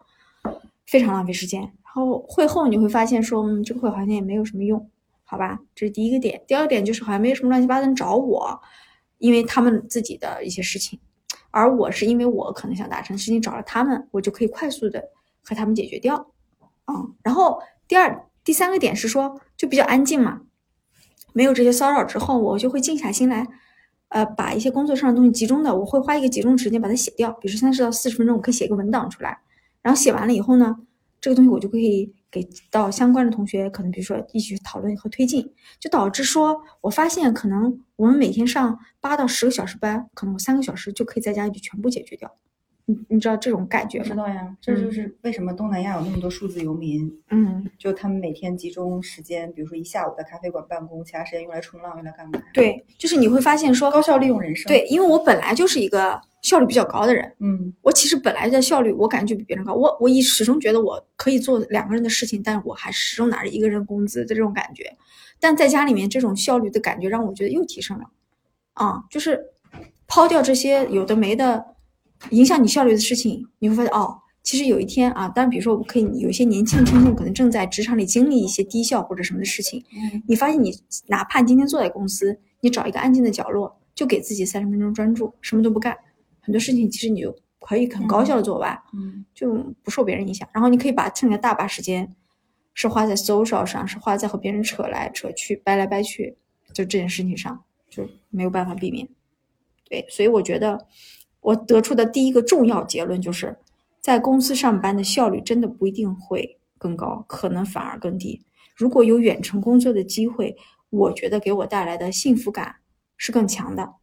[0.86, 1.62] 非常浪费时间。
[1.62, 4.90] 然后会后你会发现说，嗯，这个会好像也没有什么用，
[5.30, 5.60] 好吧？
[5.74, 6.42] 这是第一个点。
[6.48, 8.60] 第二点就是好像没有什么乱七八糟找我，
[9.18, 10.98] 因为他们自己的一些事情，
[11.50, 15.10] 而我是因为我可能想达成事情找了他们，我就可以快速的
[15.44, 16.32] 和他们解决掉，
[16.86, 17.60] 嗯，然后。
[17.90, 20.42] 第二、第三个点是说，就比较安静嘛，
[21.32, 23.44] 没有这些骚扰之后，我就会静下心来
[24.10, 29.40] 呃，把一些工作上的东西集中的，我会花一个集中时间把它写掉，比如说三十到四十分钟，我可以写一个文档出来，
[29.82, 30.76] 然后写完了以后呢，
[31.20, 42.34] 这个东西我就可以给到相关的同学，可能比如说一起讨论和推进，就导致说我发现可能我们每天上八到十个小时班，可能我三个小时就可以在家里就全部解决掉。
[42.86, 44.04] 你你知道这种感觉吗？
[44.04, 47.08] 知道呀，这就是为什么东南亚有那么多数字游民。
[47.30, 52.42] 嗯，就他们每天集中时间，比如说一下午在咖啡馆办公，其他时间用来冲浪，用来干嘛？
[52.52, 54.66] 对，就是你会发现说高效利用人生。
[54.66, 57.32] 对，因为我本来就是一个效率比较高的人。
[57.38, 59.74] 嗯，我其实本来的效率我感觉就比别人高。
[59.74, 64.96] 我我一始终觉得我可以做两个人的事情，但是我还始终拿着一个人工资的这种感觉。
[65.38, 68.04] 但在家里面这种效率的感觉让我觉得又提升了。
[68.74, 69.38] 啊，就是
[70.06, 71.64] 抛掉这些有的没的。
[72.32, 80.70] 影响你效率的事情，你会发现哦，其实有一天啊，当然，比如说我们可以有一些年轻的听众可能正在职场里经历一些低效或者什么的事情，嗯，你发现你
[81.06, 85.96] 哪怕今天坐在公司，你找一个安静的角落，就给自己三十分钟专注，什么都不干，
[86.40, 90.48] 很多事情其实你就可以很高效的做完，嗯，就不受别人影响。
[90.52, 92.14] 然后你可以把剩下大把时间
[92.74, 96.36] 是花在 social 上，是花在和别人扯来扯去、掰来掰去，
[96.72, 99.08] 就这件事情上就没有办法避免。
[99.88, 100.86] 对，所以我觉得。
[101.42, 103.56] 我得出的第一个重要结论就是，
[103.98, 108.44] 在公司上班的效率真的不一定会更高，可能反而更低。
[108.76, 110.54] 如果有远程工作的机会，
[110.90, 112.76] 我觉得给我带来的幸福感
[113.16, 113.94] 是更强的，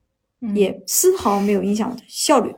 [0.56, 2.54] 也丝毫没有影响我的效率。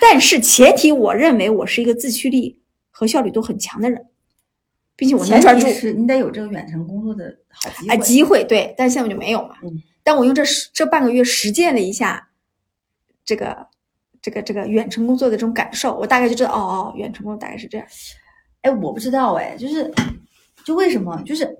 [0.00, 4.06] 但是前提，我认为我是一个自驱力和效率都很强的人，
[4.96, 5.66] 并且我能专注。
[5.68, 7.94] 是你得有这个远程工作的好机会。
[7.94, 9.56] 啊，机会对，但现在就没有嘛。
[9.62, 9.82] 嗯。
[10.02, 12.28] 但我用这这半个月实践了一下，
[13.24, 13.66] 这个。
[14.24, 17.84] 这个这个远程工作的这种感受，我大概就知道，哦哦，远程工作大概是这样。
[18.60, 19.92] 哎，我不知道，哎，就是，
[20.64, 21.58] 就为什么，就是，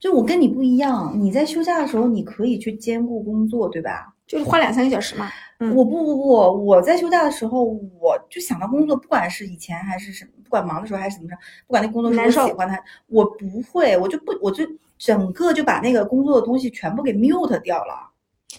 [0.00, 4.14] 就我跟你不一样，你在休假的时候，你可以去兼顾工作，对吧？
[4.32, 5.30] 就是花两三个小时嘛。
[5.76, 7.62] 我不不不，我在休假的时候，
[8.00, 12.74] 我就想到工作，不管是以前还是什么，不管忙的时候还是怎么着，不管那工作是我喜欢的，
[13.08, 14.64] 我不会，我就不，我就
[14.96, 18.08] 整个就把那个工作的东西全部给 mute 掉了。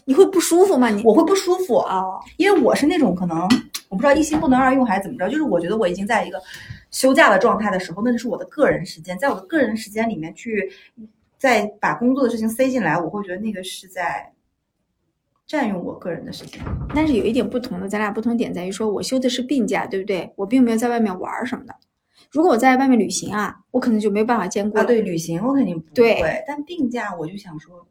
[0.05, 0.89] 你会不舒服吗？
[0.89, 2.03] 你我会不舒服啊，
[2.37, 3.41] 因为我是那种可能
[3.89, 6.41] 我不知道一心不能二用还是怎么着，就是我觉得我已经在一个
[6.91, 10.71] 休假的状态的时候，那就是我的个人时间，在我的个人时间里面去
[11.37, 14.31] 再把工作的事情塞进来，我会觉得那个是在
[15.47, 16.61] 占用我个人的时间。
[16.95, 20.31] 但是有一点不同的，咱俩不同点在于说我休的是病假，对不对？
[20.35, 21.73] 我并没有在外面玩什么的。
[22.31, 24.83] 如果我在外面旅行啊，我可能就没有办法兼顾啊。
[24.83, 27.85] 对，旅行我肯定不会，对但病假我就想说。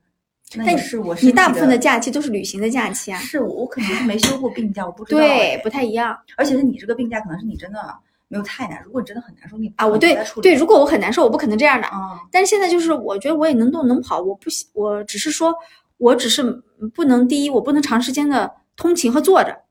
[0.67, 3.19] 但是我你大部分的假期都是旅行的假期啊？
[3.19, 5.21] 是我我可能是没休过病假，我不知道。
[5.21, 6.15] 对，不太一样。
[6.37, 7.79] 而且是你这个病假，可能是你真的
[8.29, 8.83] 没有太难。
[8.85, 12.21] 如果你真的很难受，你啊，我对对，如果我很难受，我不可能这样的啊。
[12.31, 15.55] 但是现在就是，我觉得我也能动能跑，我不，我只是说，
[16.03, 16.43] 我只是
[16.93, 19.63] 不能第一，我不能长时间的通勤和坐着。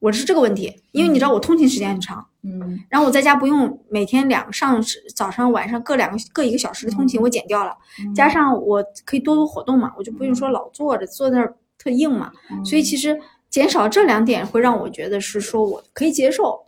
[0.00, 4.82] 我是这个问题，因为你知道我通勤时间很长，嗯，然后我在家不用每天两上
[5.14, 7.76] 早上晚上各两个各一个小时的通勤，我减掉了，
[8.14, 12.32] 加上我可以多多活动嘛，我就不用说老坐着坐那儿特硬嘛，
[12.64, 16.64] 所以其实减少这两点会让我觉得是说我可以接受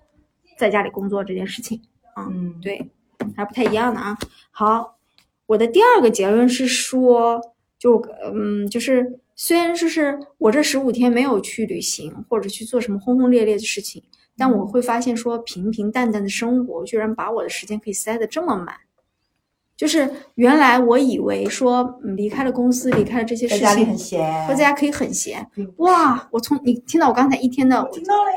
[0.57, 1.81] 在家里工作这件事情
[2.15, 2.91] 啊，嗯，对，
[3.37, 4.17] 还不太一样的啊。
[4.51, 4.99] 好，
[5.47, 7.41] 我的第二个结论是说，
[7.81, 8.01] 就
[8.33, 9.19] 嗯，就是。
[9.43, 14.03] 虽然就是我这十五天没有去旅行或者去做什么轰轰烈烈的事情，
[14.37, 18.77] 但我会发现说平平淡淡的生活居然把我的时间可以塞得这么满。
[19.79, 25.51] 就是原来我以为说离开了公司，离开了这些事情，在家里很闲，在家可以很闲。
[25.79, 27.91] 哇，我从你听到我刚才一天的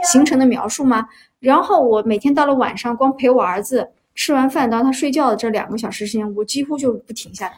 [0.09, 1.05] 行程的描述吗？
[1.41, 7.57] 然后我每天到了晚上，光陪我儿子吃完饭到他睡觉的这两个小时时间，我几乎就不停下来。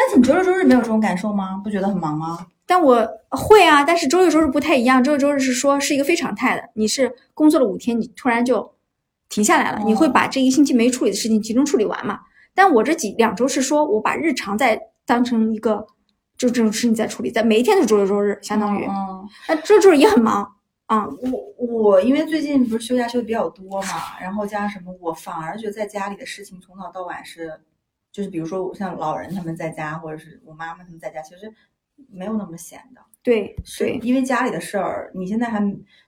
[0.00, 1.60] 但是你周六周日没有这种感受吗？
[1.62, 2.46] 不觉得很忙吗？
[2.64, 5.04] 但我会啊，但是周六周日不太一样。
[5.04, 8.74] 周六周日是说是一个非常态的，你是工作了五天，你突然就
[9.28, 12.20] 停下来了，你会把这一星期没处理的事情集中处理完嘛？
[12.54, 15.86] 但我这几两周是说我把日常在当成一个
[16.38, 18.86] 就这种事情在处理，在每一天都是周六周日，相当于，
[19.46, 20.50] 那周六周日也很忙
[20.86, 21.06] 啊。
[21.58, 27.60] 我我因为最近不是休假休的比较多嘛，然后加上什么，我反而觉得在家里的事情从早到晚是。
[28.12, 31.52] 就是比如说，像老人他们在家，或者是我妈妈他们在家，其实
[32.10, 33.00] 没有那么闲的。
[33.22, 35.60] 对，是，因为家里的事儿，你现在还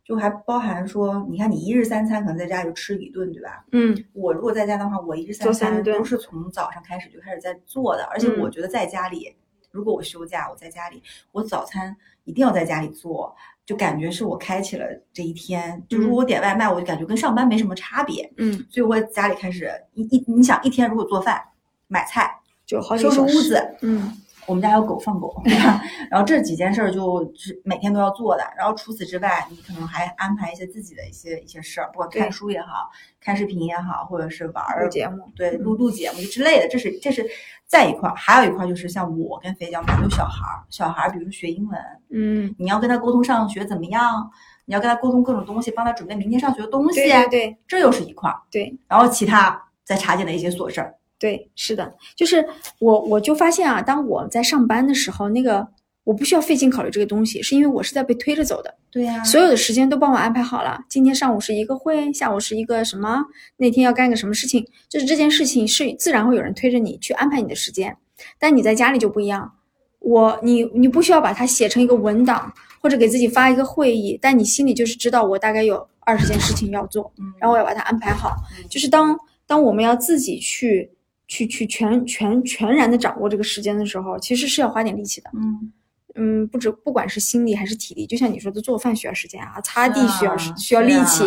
[0.03, 3.65] 就还包含说，你看你一日三餐可能在家就吃一顿，对吧？
[3.73, 3.95] 嗯。
[4.15, 9.37] 我如果在家的话，我一日三餐都是从早上开始就开始在做的，而且我觉得在家里，
[9.71, 13.37] 如果我休假，我在家里，我早餐一定要在家里做，
[13.67, 15.85] 就感觉是我开启了这一天。
[15.91, 18.33] 就如果我点外卖，我就感觉跟上班没什么差别。
[18.38, 18.55] 嗯。
[18.71, 21.43] 所以我在家里开始一一，你想一天如果做饭。
[21.92, 24.11] 买菜就好收拾屋子，嗯，
[24.46, 25.42] 我们家有狗放狗，
[26.11, 28.42] 然后这几件事儿就是每天都要做的。
[28.57, 36.68] 然后除此之外，你可能还安排一些自己的一些一些事儿，不管看书也好看视频也好，或者是玩儿节目，对，录录节目之类的。
[36.68, 37.26] 这是这是
[37.66, 41.78] 在一块儿，还有一块就是像我跟肥江，他们有小孩儿，小孩儿比如说学英文，
[42.11, 44.31] 嗯，你要跟他沟通上学怎么样，
[44.64, 48.74] 你要跟他沟通各种东西，帮他准备明天上学的东西，对对，这又是一块儿，对。
[48.88, 50.94] 然后其他再插进的一些琐事儿。
[51.23, 52.45] 对，是的，就是
[52.81, 55.65] 我我就发现啊，当我在上班的时候，那个
[56.03, 58.75] 我不需要费劲考虑这个东西，是因为我是在被推着走的。
[58.91, 60.81] 对呀，所有的时间都帮我安排好了。
[60.89, 63.23] 今天上午是一个会，下午是一个什么，
[63.57, 67.97] 那天要干个什么事情，就是这件事情是自然会有人推着你去安排你的时间。
[68.41, 69.53] 但你在家里就不一样，
[70.01, 78.35] 我你你不需要把它写成一个文档，或者给自己发一个会议，但你心里就是知道我大概有二十件事情要做，然后我要把它安排好。
[78.69, 80.91] 就是当当我们要自己去。
[81.33, 85.31] 去去全全全然的掌握这个时间的时候，其实是要花点力气的。
[85.33, 85.73] 嗯
[86.14, 91.25] 嗯，不止不管是心力还是体力，就像你说的，做饭需要时间啊，擦地需要需要力气，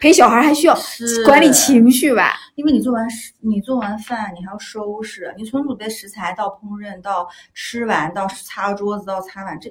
[0.00, 0.78] 陪小孩还需要
[1.26, 2.34] 管理情绪吧。
[2.54, 9.68] 因为你做完食，你做完饭，你还要收拾，你从准备食材到烹饪到吃完到擦桌子到擦碗，这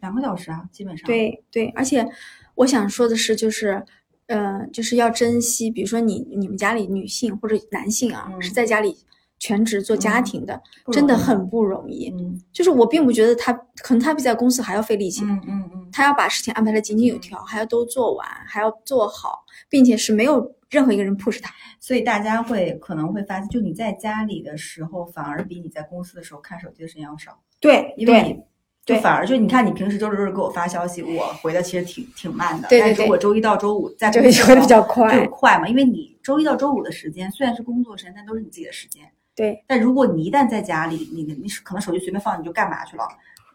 [0.00, 1.06] 两个小时啊，基本上。
[1.06, 2.08] 对对，而且
[2.54, 3.84] 我想说的是，就是。
[4.30, 8.94] 嗯，就是要珍惜，比如说你你们家里女性或者男性啊，是在家里
[9.38, 10.60] 全职做家庭的，
[10.92, 12.10] 真的很不容易。
[12.10, 15.24] 嗯，就是我并不觉得他可能他比在公司还要费力气。
[15.24, 21.52] 嗯嗯嗯，他要把事情安排的井井有条，还要都做完，还要做好，并且是没有任何一个人 push 他。
[21.80, 27.38] 所以大家会可能会发现，就你在家里的时候，反而比你在公司的时候看手机的时间要少。
[27.60, 28.42] 对，因为你。
[28.86, 32.66] 就反而就你看，你平时周六周日给我发消息，我回的其实挺挺慢的。
[32.68, 32.96] 对对对。
[32.96, 35.68] 但是我周一到周五在就会回的比较快，就快嘛。
[35.68, 39.04] 因为你周一到周五的时间虽然是工作时间，但都是你自己的时间。
[39.38, 39.64] 对。
[39.66, 43.04] 但如果你一旦在家里，你你可能手机随便放你就干嘛去了，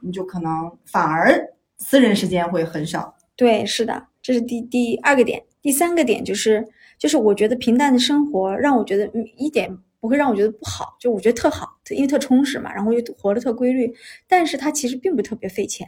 [0.02, 1.38] 你就可能反而
[1.78, 3.14] 私人时间会很少。
[3.36, 5.44] 对，是的，这是第第二个点。
[5.62, 6.66] 第三个点就是
[6.98, 9.78] 就是我觉得平淡的生活让我觉得一点。
[10.00, 13.90] 不会让我觉得不好，就我觉得特好，因为特充实嘛，然后又活得特规律。
[14.28, 15.88] 但是它其实并不特别费钱。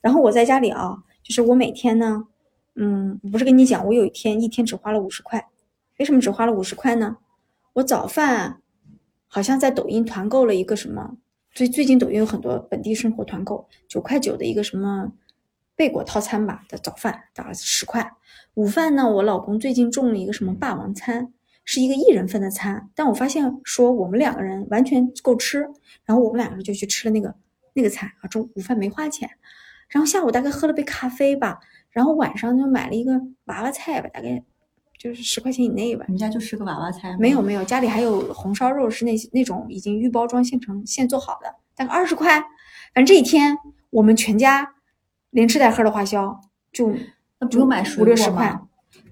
[0.00, 2.28] 然后我在家里啊，就是我每天呢，
[2.76, 5.44] 嗯，不是跟你讲，我有一天一天只花了五十块。
[5.98, 7.16] 为什么只花了五十块呢？
[7.72, 8.60] 我早饭
[9.36, 11.18] 好像在抖音团购了一个什么，
[11.52, 15.12] 最最近抖音有很多本地生活团购，九块九的一个什么
[15.76, 18.14] 贝果套餐吧的早饭打了十块。
[18.54, 21.34] 午饭呢，我老公最近中了一个什么霸王餐。
[21.66, 25.68] 是一个一人份的餐，但我发现说我们两个人完全够吃，
[26.06, 27.34] 然后我们两个人就去吃了那个
[27.74, 29.28] 那个菜啊，中午饭没花钱，
[29.90, 31.58] 然后下午大概喝了杯咖啡吧，
[31.90, 34.42] 然后晚上就买了一个娃娃菜吧，大概
[34.98, 36.04] 就是十块钱以内吧。
[36.08, 37.16] 你们家就吃个娃娃菜？
[37.18, 42.38] 没有没有，家里还有红烧肉，是那那种已经预包装现成现做好的，大概二十块。
[42.94, 43.56] 反正这一天
[43.90, 44.74] 我们全家
[45.30, 46.40] 连吃带喝的花销
[46.72, 46.94] 就
[47.38, 48.58] 那不用买五六十块。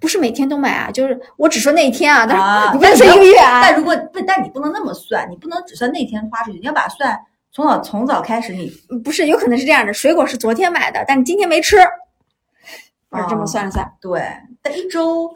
[0.01, 3.63] 不是每天都买啊，就是我只说那一天啊，但是你不能说一个月啊。
[3.63, 7.19] 但如果不，但你不能那么算，你不能只算那天花出去，你要把算
[7.51, 8.53] 从早从早开始。
[8.55, 8.71] 你
[9.03, 13.91] 不是有可能是这样的，水果是昨天买的，但你今天没吃，是这么算了算。
[14.01, 14.23] 对，
[14.63, 15.35] 但一周，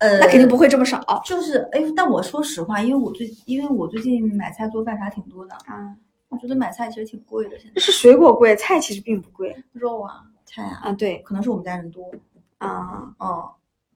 [0.00, 1.00] 呃，那肯定不会这么少。
[1.24, 5.94] 就是哎，但我说实话，因为我最因为我最近买菜做饭啥挺多的啊，
[6.28, 7.58] 我觉得买菜其实挺贵的。
[7.58, 9.56] 现在是水果贵，菜其实并不贵。
[9.72, 12.10] 肉啊，菜啊，啊对，可能是我们家人多
[12.58, 13.50] 啊，哦。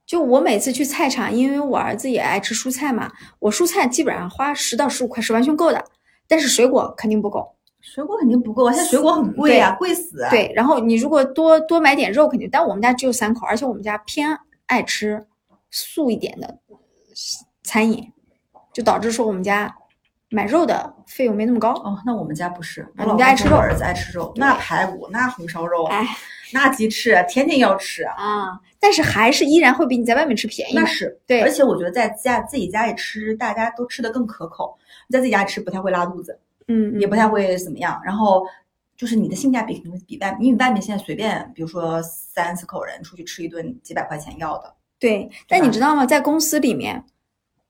[0.07, 5.83] 就我每次去菜场，因为我儿子也爱吃蔬菜嘛，我蔬菜基本上花十到十五块是完全够的，
[6.29, 10.19] 但是水果肯定不够，水果肯定不够，现在水果很贵呀，贵死。
[10.29, 15.27] 对，然后你如果多多买点肉肯定，但我们家只有三口，而且我们家偏爱吃
[15.75, 16.59] 素一点的
[17.65, 18.13] 餐饮，
[18.73, 19.75] 就导致说我们家
[20.31, 21.73] 买肉的费用没那么高。
[21.73, 26.07] 哦，那我们家不是，我们家爱吃肉，儿子爱吃肉，那排骨，那红烧肉，哎。
[26.53, 30.75] 那鸡翅天天要吃啊，但是还是依然会比你在外面吃便宜。
[30.75, 34.79] 那是对，而且我觉得在家自己家里吃，大家都吃的更可口。
[35.09, 36.39] 你在自己家里吃不太会拉肚子，
[36.69, 38.01] 嗯，也不太会怎么样。
[38.05, 38.47] 然后
[38.97, 44.73] 就是你的性价比肯定比外，因为外面现在随便，比如说三四口人出去吃一顿几百块钱要的。
[44.99, 46.07] 对，但你知道吗？
[46.07, 47.05] 在公司里面，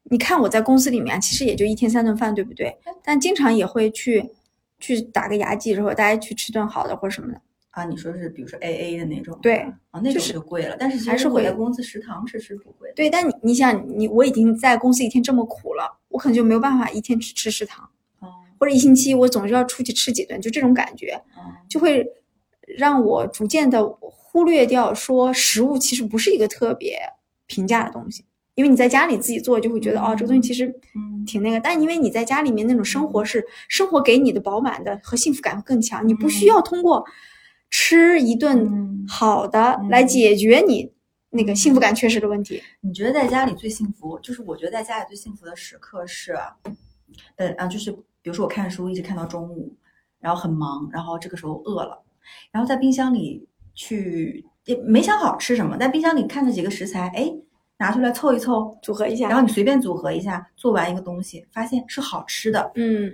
[0.04, 2.76] 你看我在公司里面其实也就一天三顿饭，对不对？
[3.02, 4.30] 但经常也会去
[4.78, 7.40] 去打个牙祭，然后大家去吃顿好的或者什么的。
[7.70, 9.56] 啊，你说是比如说 A A 的那种，对，
[9.90, 10.76] 啊，那种就贵了。
[10.78, 12.92] 但是还是会在公司食堂吃是不贵。
[12.94, 17.90] 对，但你你想，你我已经在公司一天这么苦了，我可能就没有办法一天只吃食堂，
[18.60, 21.20] 或者一星期我总是要出去吃几顿，就这种感觉，
[21.68, 22.06] 就会
[22.78, 23.82] 让我逐渐的
[24.34, 26.98] 忽略掉说食物其实不是一个特别
[27.46, 28.24] 平价的东西。
[28.56, 30.66] 因为你在家里自己做，就会觉得、哦，这个东西其实
[30.96, 31.60] 嗯挺那个。
[31.60, 37.04] 但因为你在家里面那种生活是生活给你的饱满的和幸福感会更强，你不需要通过
[37.70, 40.92] 吃一顿嗯好的嗯来解决你
[41.30, 42.60] 那个幸福感缺失的问题。
[42.80, 46.36] 你觉得在家里最幸福，就是我觉得在家里最幸福的时刻是，
[47.36, 49.76] 呃啊，就是比如说我看书一直看到中午，
[50.20, 52.02] 然后很忙，然后这个时候饿了，
[52.52, 57.32] 然后在冰箱里去也没想好吃什么，在冰箱里看着几个食材，哎，
[57.78, 63.12] 拿出来凑一凑，组合一下然后你随便组合一下，做完一个东西，发现是好吃的，嗯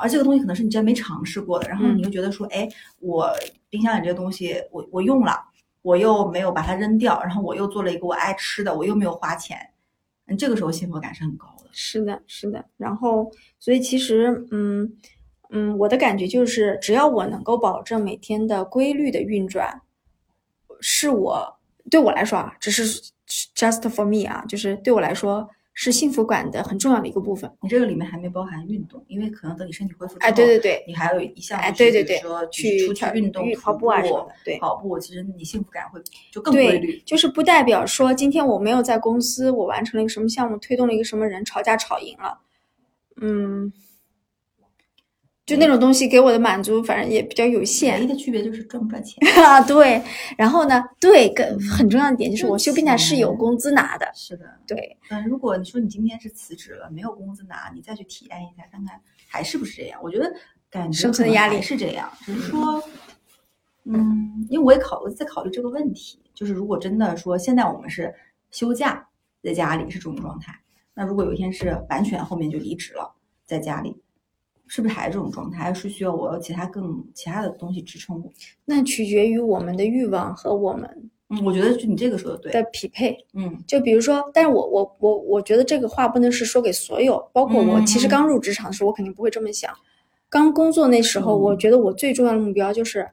[0.00, 2.68] 而这个东西可能是你之前没尝试过的，然后嗯你又觉得说，哎，
[3.00, 3.30] 我
[3.70, 5.32] 冰箱里这个东西我我用了，
[5.82, 9.58] 我又没有把它扔掉，然后我又做了一个我爱吃的，我又没有花钱，
[10.26, 11.68] 嗯，这个时候幸福感是很高的。
[11.72, 12.64] 是的，是的。
[12.76, 14.92] 然后，所以其实，嗯
[15.50, 19.80] 嗯，我的感觉就是，只要我能够保证每天的规律的运转，
[20.80, 21.58] 是我
[21.90, 23.02] 对我来说啊，只是
[23.54, 27.50] just for me 啊，就是对我来说是幸福感的很重要的一个部分。
[27.62, 34.58] 你这个里面还没包含运动，因为可能等你身体恢复之后，哎，对对对，你还有一项哎，就是对对对说，去出去运动、运跑步啊什么的，对。
[34.58, 36.00] 跑步其实你幸福感会
[36.32, 37.02] 就更规对律，。
[37.06, 42.40] 就是不代表说今天我没有在公司，我完成了一个什么项目，推动了一个什么人，吵架吵赢了，
[43.20, 43.72] 嗯，
[45.48, 47.98] 就那种东西给我的满足，反正也比较有限。
[47.98, 48.06] 唯一。
[48.06, 49.16] 的区别就是赚不赚钱。
[49.42, 50.02] 啊，对，
[50.36, 59.98] 然后呢，对，跟很重要的点就是我休病假是有工资拿的，是的，对，嗯，如果你说你今天是辞职了，没有工资拿，你再去体验一下，看看还是不是这样？
[60.02, 60.30] 我觉得
[60.70, 62.82] 感觉生存的压力是这样，只是说，
[63.84, 68.14] 嗯，因为我也考我在考虑这个问题，就是如果真的说现在我们是
[68.50, 69.08] 休假
[69.42, 70.54] 在家里是这种状态，
[70.92, 73.14] 那如果有一天是完全后面就离职了，
[73.46, 73.96] 在家里，
[74.68, 75.64] 是不是还是这种状态？
[75.64, 78.30] 还是需要我有其他更其他的东西支撑我？
[78.64, 83.16] 那取决于我们的欲望和我们嗯，我觉得就你这个说的对，的匹配。
[83.34, 89.70] 嗯就比如说，但是我我我我觉得这个话不能是说给所有，包括我嗯其实刚入职场的时候，我肯定不会这么想。
[90.30, 93.10] 刚工作那时候，嗯我觉得我最重要的目标就是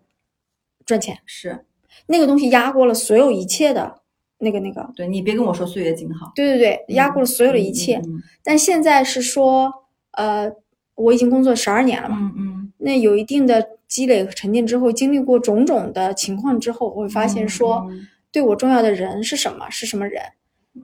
[0.86, 1.66] 赚钱，是
[2.08, 4.02] 那个东西压过了所有一切的
[4.38, 4.90] 那个那个。
[4.96, 7.98] 对你别跟我说岁月静好，对对对，压过了所有的一切。
[7.98, 9.74] 嗯但现在是说，
[10.12, 10.50] 呃，
[10.96, 12.74] 我已经工作十二年了嘛，嗯嗯。
[12.78, 18.08] 那有一定的积累和沉淀之后，经历过种种的情况之后，我会发现说，嗯。
[18.32, 20.22] 对我重要的人是什么，是什么人，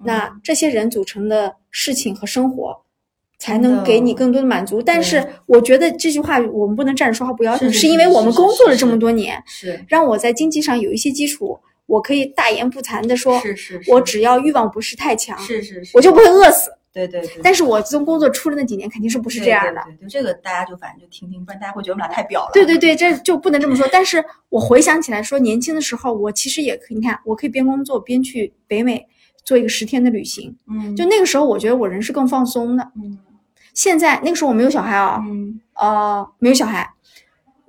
[0.05, 2.83] 那这些人组成的事情和生活。
[3.37, 9.83] 才能给你更多的满足，但是我觉得这句话我们不能站着说话不腰疼，是因为我们工作了这么多年，是。
[9.87, 13.91] 让我在经济上有一些基础，我可以大言不惭的说，是是是。
[13.91, 16.69] 我只要欲望不是太强，是是是，我就不会饿死。
[16.93, 19.81] 对对对，但是我自从工作出了那几年，肯定是不是这样的。
[19.83, 22.51] 对对对，这个大家就反正就听听，不然大家会觉得我们俩太表了。
[22.53, 23.87] 对对对，这就不能这么说。
[23.91, 29.07] 但是我回想起来说，年轻的时候，我其实也可以，你看，我可以边工作边去北美
[29.43, 30.55] 做一个十天的旅行。
[30.67, 32.91] 嗯，就那个时候，我觉得我人是更放松的。
[32.95, 33.17] 嗯
[33.73, 36.89] 现在那个时候我没有小孩啊，嗯呃，没有小孩，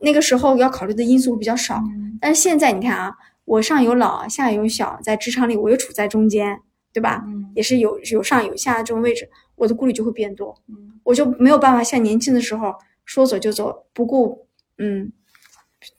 [0.00, 1.76] 那个时候要考虑的因素比较少。
[1.76, 3.14] 嗯但是现在你看啊，
[3.44, 6.58] 我上有老，下有小，在职场里我又处在中间，
[6.92, 7.22] 对吧？
[7.26, 10.54] 嗯也是有有上有下的这种位置，我的顾虑就会变多。
[10.68, 12.74] 嗯我就没有办法像年轻的时候
[13.04, 14.46] 说走就走，不顾
[14.78, 15.10] 嗯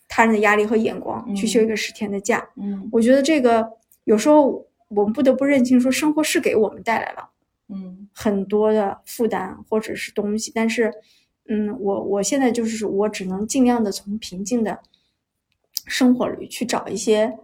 [0.08, 2.48] 他人的压力和眼光去休一个十天的假。
[2.56, 3.70] 嗯我觉得这个
[4.06, 7.30] 有时候我们不得不认清，说生活是给我们带来了
[7.70, 10.94] 嗯很多的负担或者是东西，但是
[11.50, 14.80] 嗯，我我现在就是我只能尽量的从平静的
[15.88, 17.38] 生活里去找一些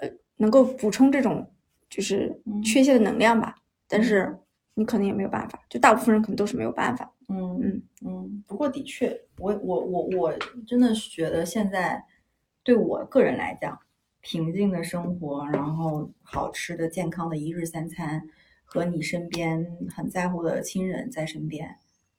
[0.00, 1.46] 呃能够补充这种
[1.94, 3.54] 就是嗯缺陷的能量吧。
[3.86, 4.36] 但是
[4.74, 7.08] 你可能也没有办法，就大部分人可能都是没有办法。
[7.28, 10.32] 嗯嗯嗯，不过的确，我我我我
[10.66, 12.04] 真的是觉得现在
[12.64, 13.78] 对我个人来讲，
[14.20, 18.26] 平静的生活，然后好吃的、健康的一日三餐，
[18.64, 19.64] 和你身边
[19.94, 21.76] 很在乎的亲人在身边，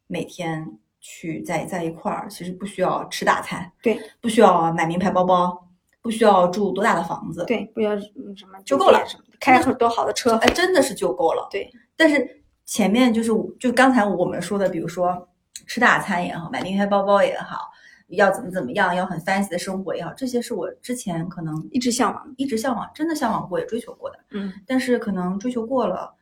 [0.07, 5.67] 每天去在在一块儿，其实不需要吃大餐，对，不需要买名牌包包，
[6.01, 10.35] 不需要住多大的房子，对，不要嗯什么就够了什么的，开很多好的车。
[10.37, 11.47] 哎，真的是就够了。
[11.51, 15.27] 对，但是前面就是就刚才我们说的，比如说
[15.67, 17.69] 吃大餐也好，买名牌包包也好，
[18.09, 22.33] 要怎么怎么样，要很 fancy 的生活也好，这些是我之前可能一直向往。
[22.37, 24.17] 一直向往，真的向往过，也追求过的。
[24.31, 26.13] 嗯，但是可能追求过了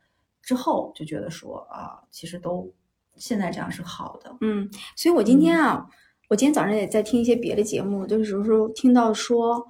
[0.42, 2.70] 之后，就觉得说啊，其实都
[3.16, 4.36] 现在这样是好的。
[4.40, 5.86] 嗯，所以我今天啊，
[6.28, 9.66] 我今天早上也在听一些别的节目，就是有时候听到说，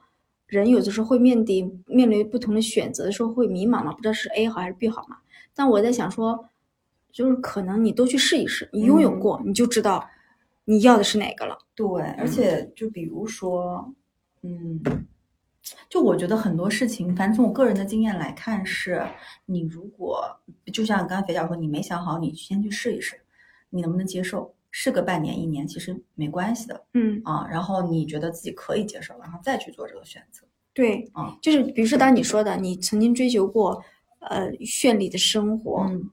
[0.55, 5.16] 人有的时候会面临面临不同的选择的时候会迷茫嘛，不知道是 A 好还是 B 好嘛。
[5.55, 6.48] 但我在想说，
[7.12, 10.09] 就是可能你都去试一试，你拥有嗯过，你就知道
[10.64, 11.59] 你要的是哪个了。
[11.74, 11.86] 对，
[12.18, 13.92] 而且就比如说，
[14.42, 14.80] 嗯，
[15.88, 19.05] 就我觉得很多事情，反正从我个人的经验来看，是
[19.46, 20.24] 你如果
[20.72, 23.20] 就像刚才肥脚说，你没想好，你先去试一试，
[23.70, 24.55] 你能不能接受？
[24.77, 27.22] 试个半年一年其实没关系的，嗯。
[27.25, 30.45] 啊，然后你觉得自己可以接受，然后再去做这个选择。
[30.72, 33.81] 对，啊就是比如说，当你说的，你曾经追求过，
[34.18, 36.11] 呃，绚丽的生活，嗯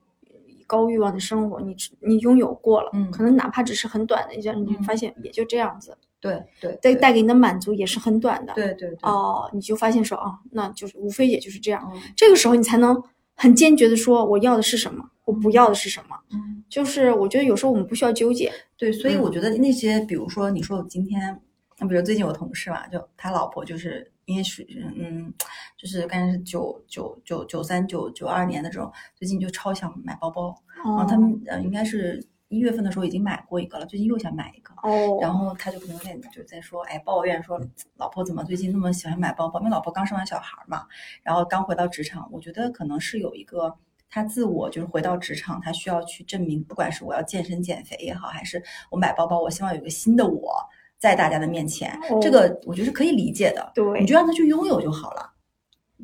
[0.68, 12.00] 高欲望的生活，你你拥有过了，嗯可能哪怕只是很短的一下，你嗯发现也就这样子，对对带带给你的满足也是很短的，对对对，哦，你就发现说，哦，那就是无非也就是这样，嗯。
[12.16, 13.02] 这个时候你才能
[13.42, 21.42] 很坚决的说，我要的是什么，我不要的是什么，嗯，就是我觉得有时候我们不需要纠结，对，所以嗯我觉得那些，比如说你说我今天，
[21.80, 24.64] 那比如最近我同事嘛，就他老婆就是因为是
[24.96, 25.34] 嗯，
[25.76, 34.74] 就是刚才是九九九九三九九二年的这种，最近就超想买包包，然后哦他们呃应该是一月份的时候已经买过一个了，最近又想买一个。
[34.84, 37.60] 哦，然后他就可能有点就在说，哎，抱怨说
[37.96, 39.60] 老婆怎么最近那么喜欢买包包？
[39.62, 40.86] 因为老婆刚生完小孩嘛，
[41.24, 43.74] 然后刚回到职场，我觉得可能是有一个
[44.10, 50.54] 他自我就是回到职场，他需要去证明，不管是我要健身减肥也好，还是我买包包，我希望有一个新的我
[50.98, 55.31] 在大家的面前，哦这个我觉得是可以理解的，对你就让他去拥有就好了。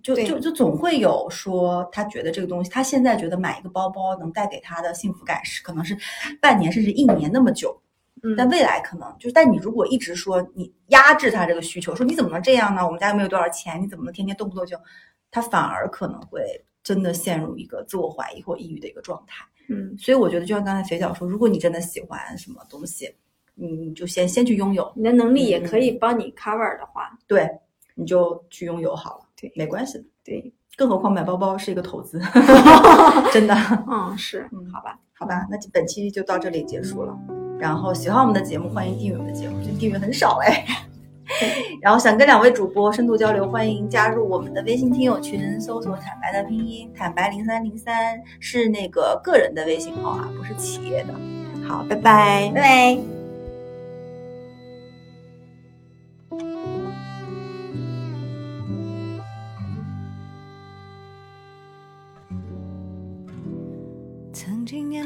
[0.03, 5.97] 就就就总会有说，他觉得这个东西，他现在觉得买一个包包能带给他的幸福感是可能是
[6.41, 7.79] 半年甚至一年那么久，
[8.23, 12.85] 嗯但未来可能就是，但你如果一直说你压制他这个需求，说你怎么能这样呢？
[12.85, 14.77] 我们家又没有多少钱，你怎么能天天动不动就？
[15.29, 16.41] 他反而可能会
[16.81, 19.45] 真的陷入一个自我怀疑或抑郁的一个状态。
[19.67, 23.13] 嗯所以我觉得，就像刚才肥脚说，如果你真的喜欢什么东西，
[23.55, 27.45] 你就先先去拥有，你的能力也嗯可以帮你 cover 的话，对，
[27.93, 30.03] 你就去拥有好了，对没关系的。
[30.23, 32.19] 对，更何况买包包是一个投资，
[33.31, 33.55] 真的。
[33.89, 37.17] 嗯，是嗯，好吧，好吧，那本期就到这里结束了。
[37.59, 40.65] 然后喜欢我们的节目，欢迎订阅我们的节目，这订阅很少哎。
[41.81, 51.13] 然后想跟两位主播深度交流，欢迎加入我们的微信听友群，搜索“坦白”的拼音“坦白零三零三”，是那个个人的微信号啊，不是企业的。
[51.67, 52.51] 好，拜拜拜。
[52.55, 53.16] 拜。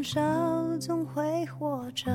[0.02, 2.12] 少总会活着，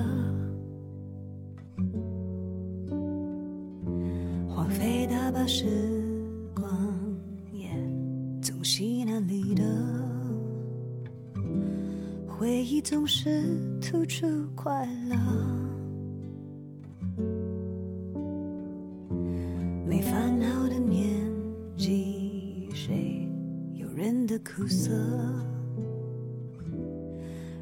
[4.49, 5.67] 荒废的把时
[6.55, 6.67] 光
[7.53, 7.69] 也
[8.43, 9.63] 总稀难离的，
[12.27, 13.43] 回忆总是
[13.81, 15.17] 突出快乐，
[19.87, 21.09] 没烦恼的年
[21.77, 23.29] 纪，谁
[23.75, 24.93] 有人的苦涩？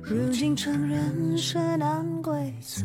[0.07, 2.85] 如今承认是难规则，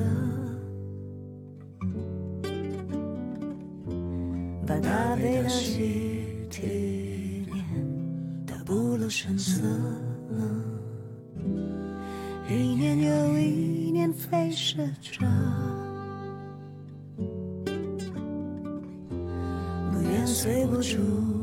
[4.65, 7.65] 把大悲的喜体脸
[8.45, 9.61] 的不露声色，
[12.49, 15.27] 一年又一年飞逝着，
[19.91, 21.38] 不愿随波逐。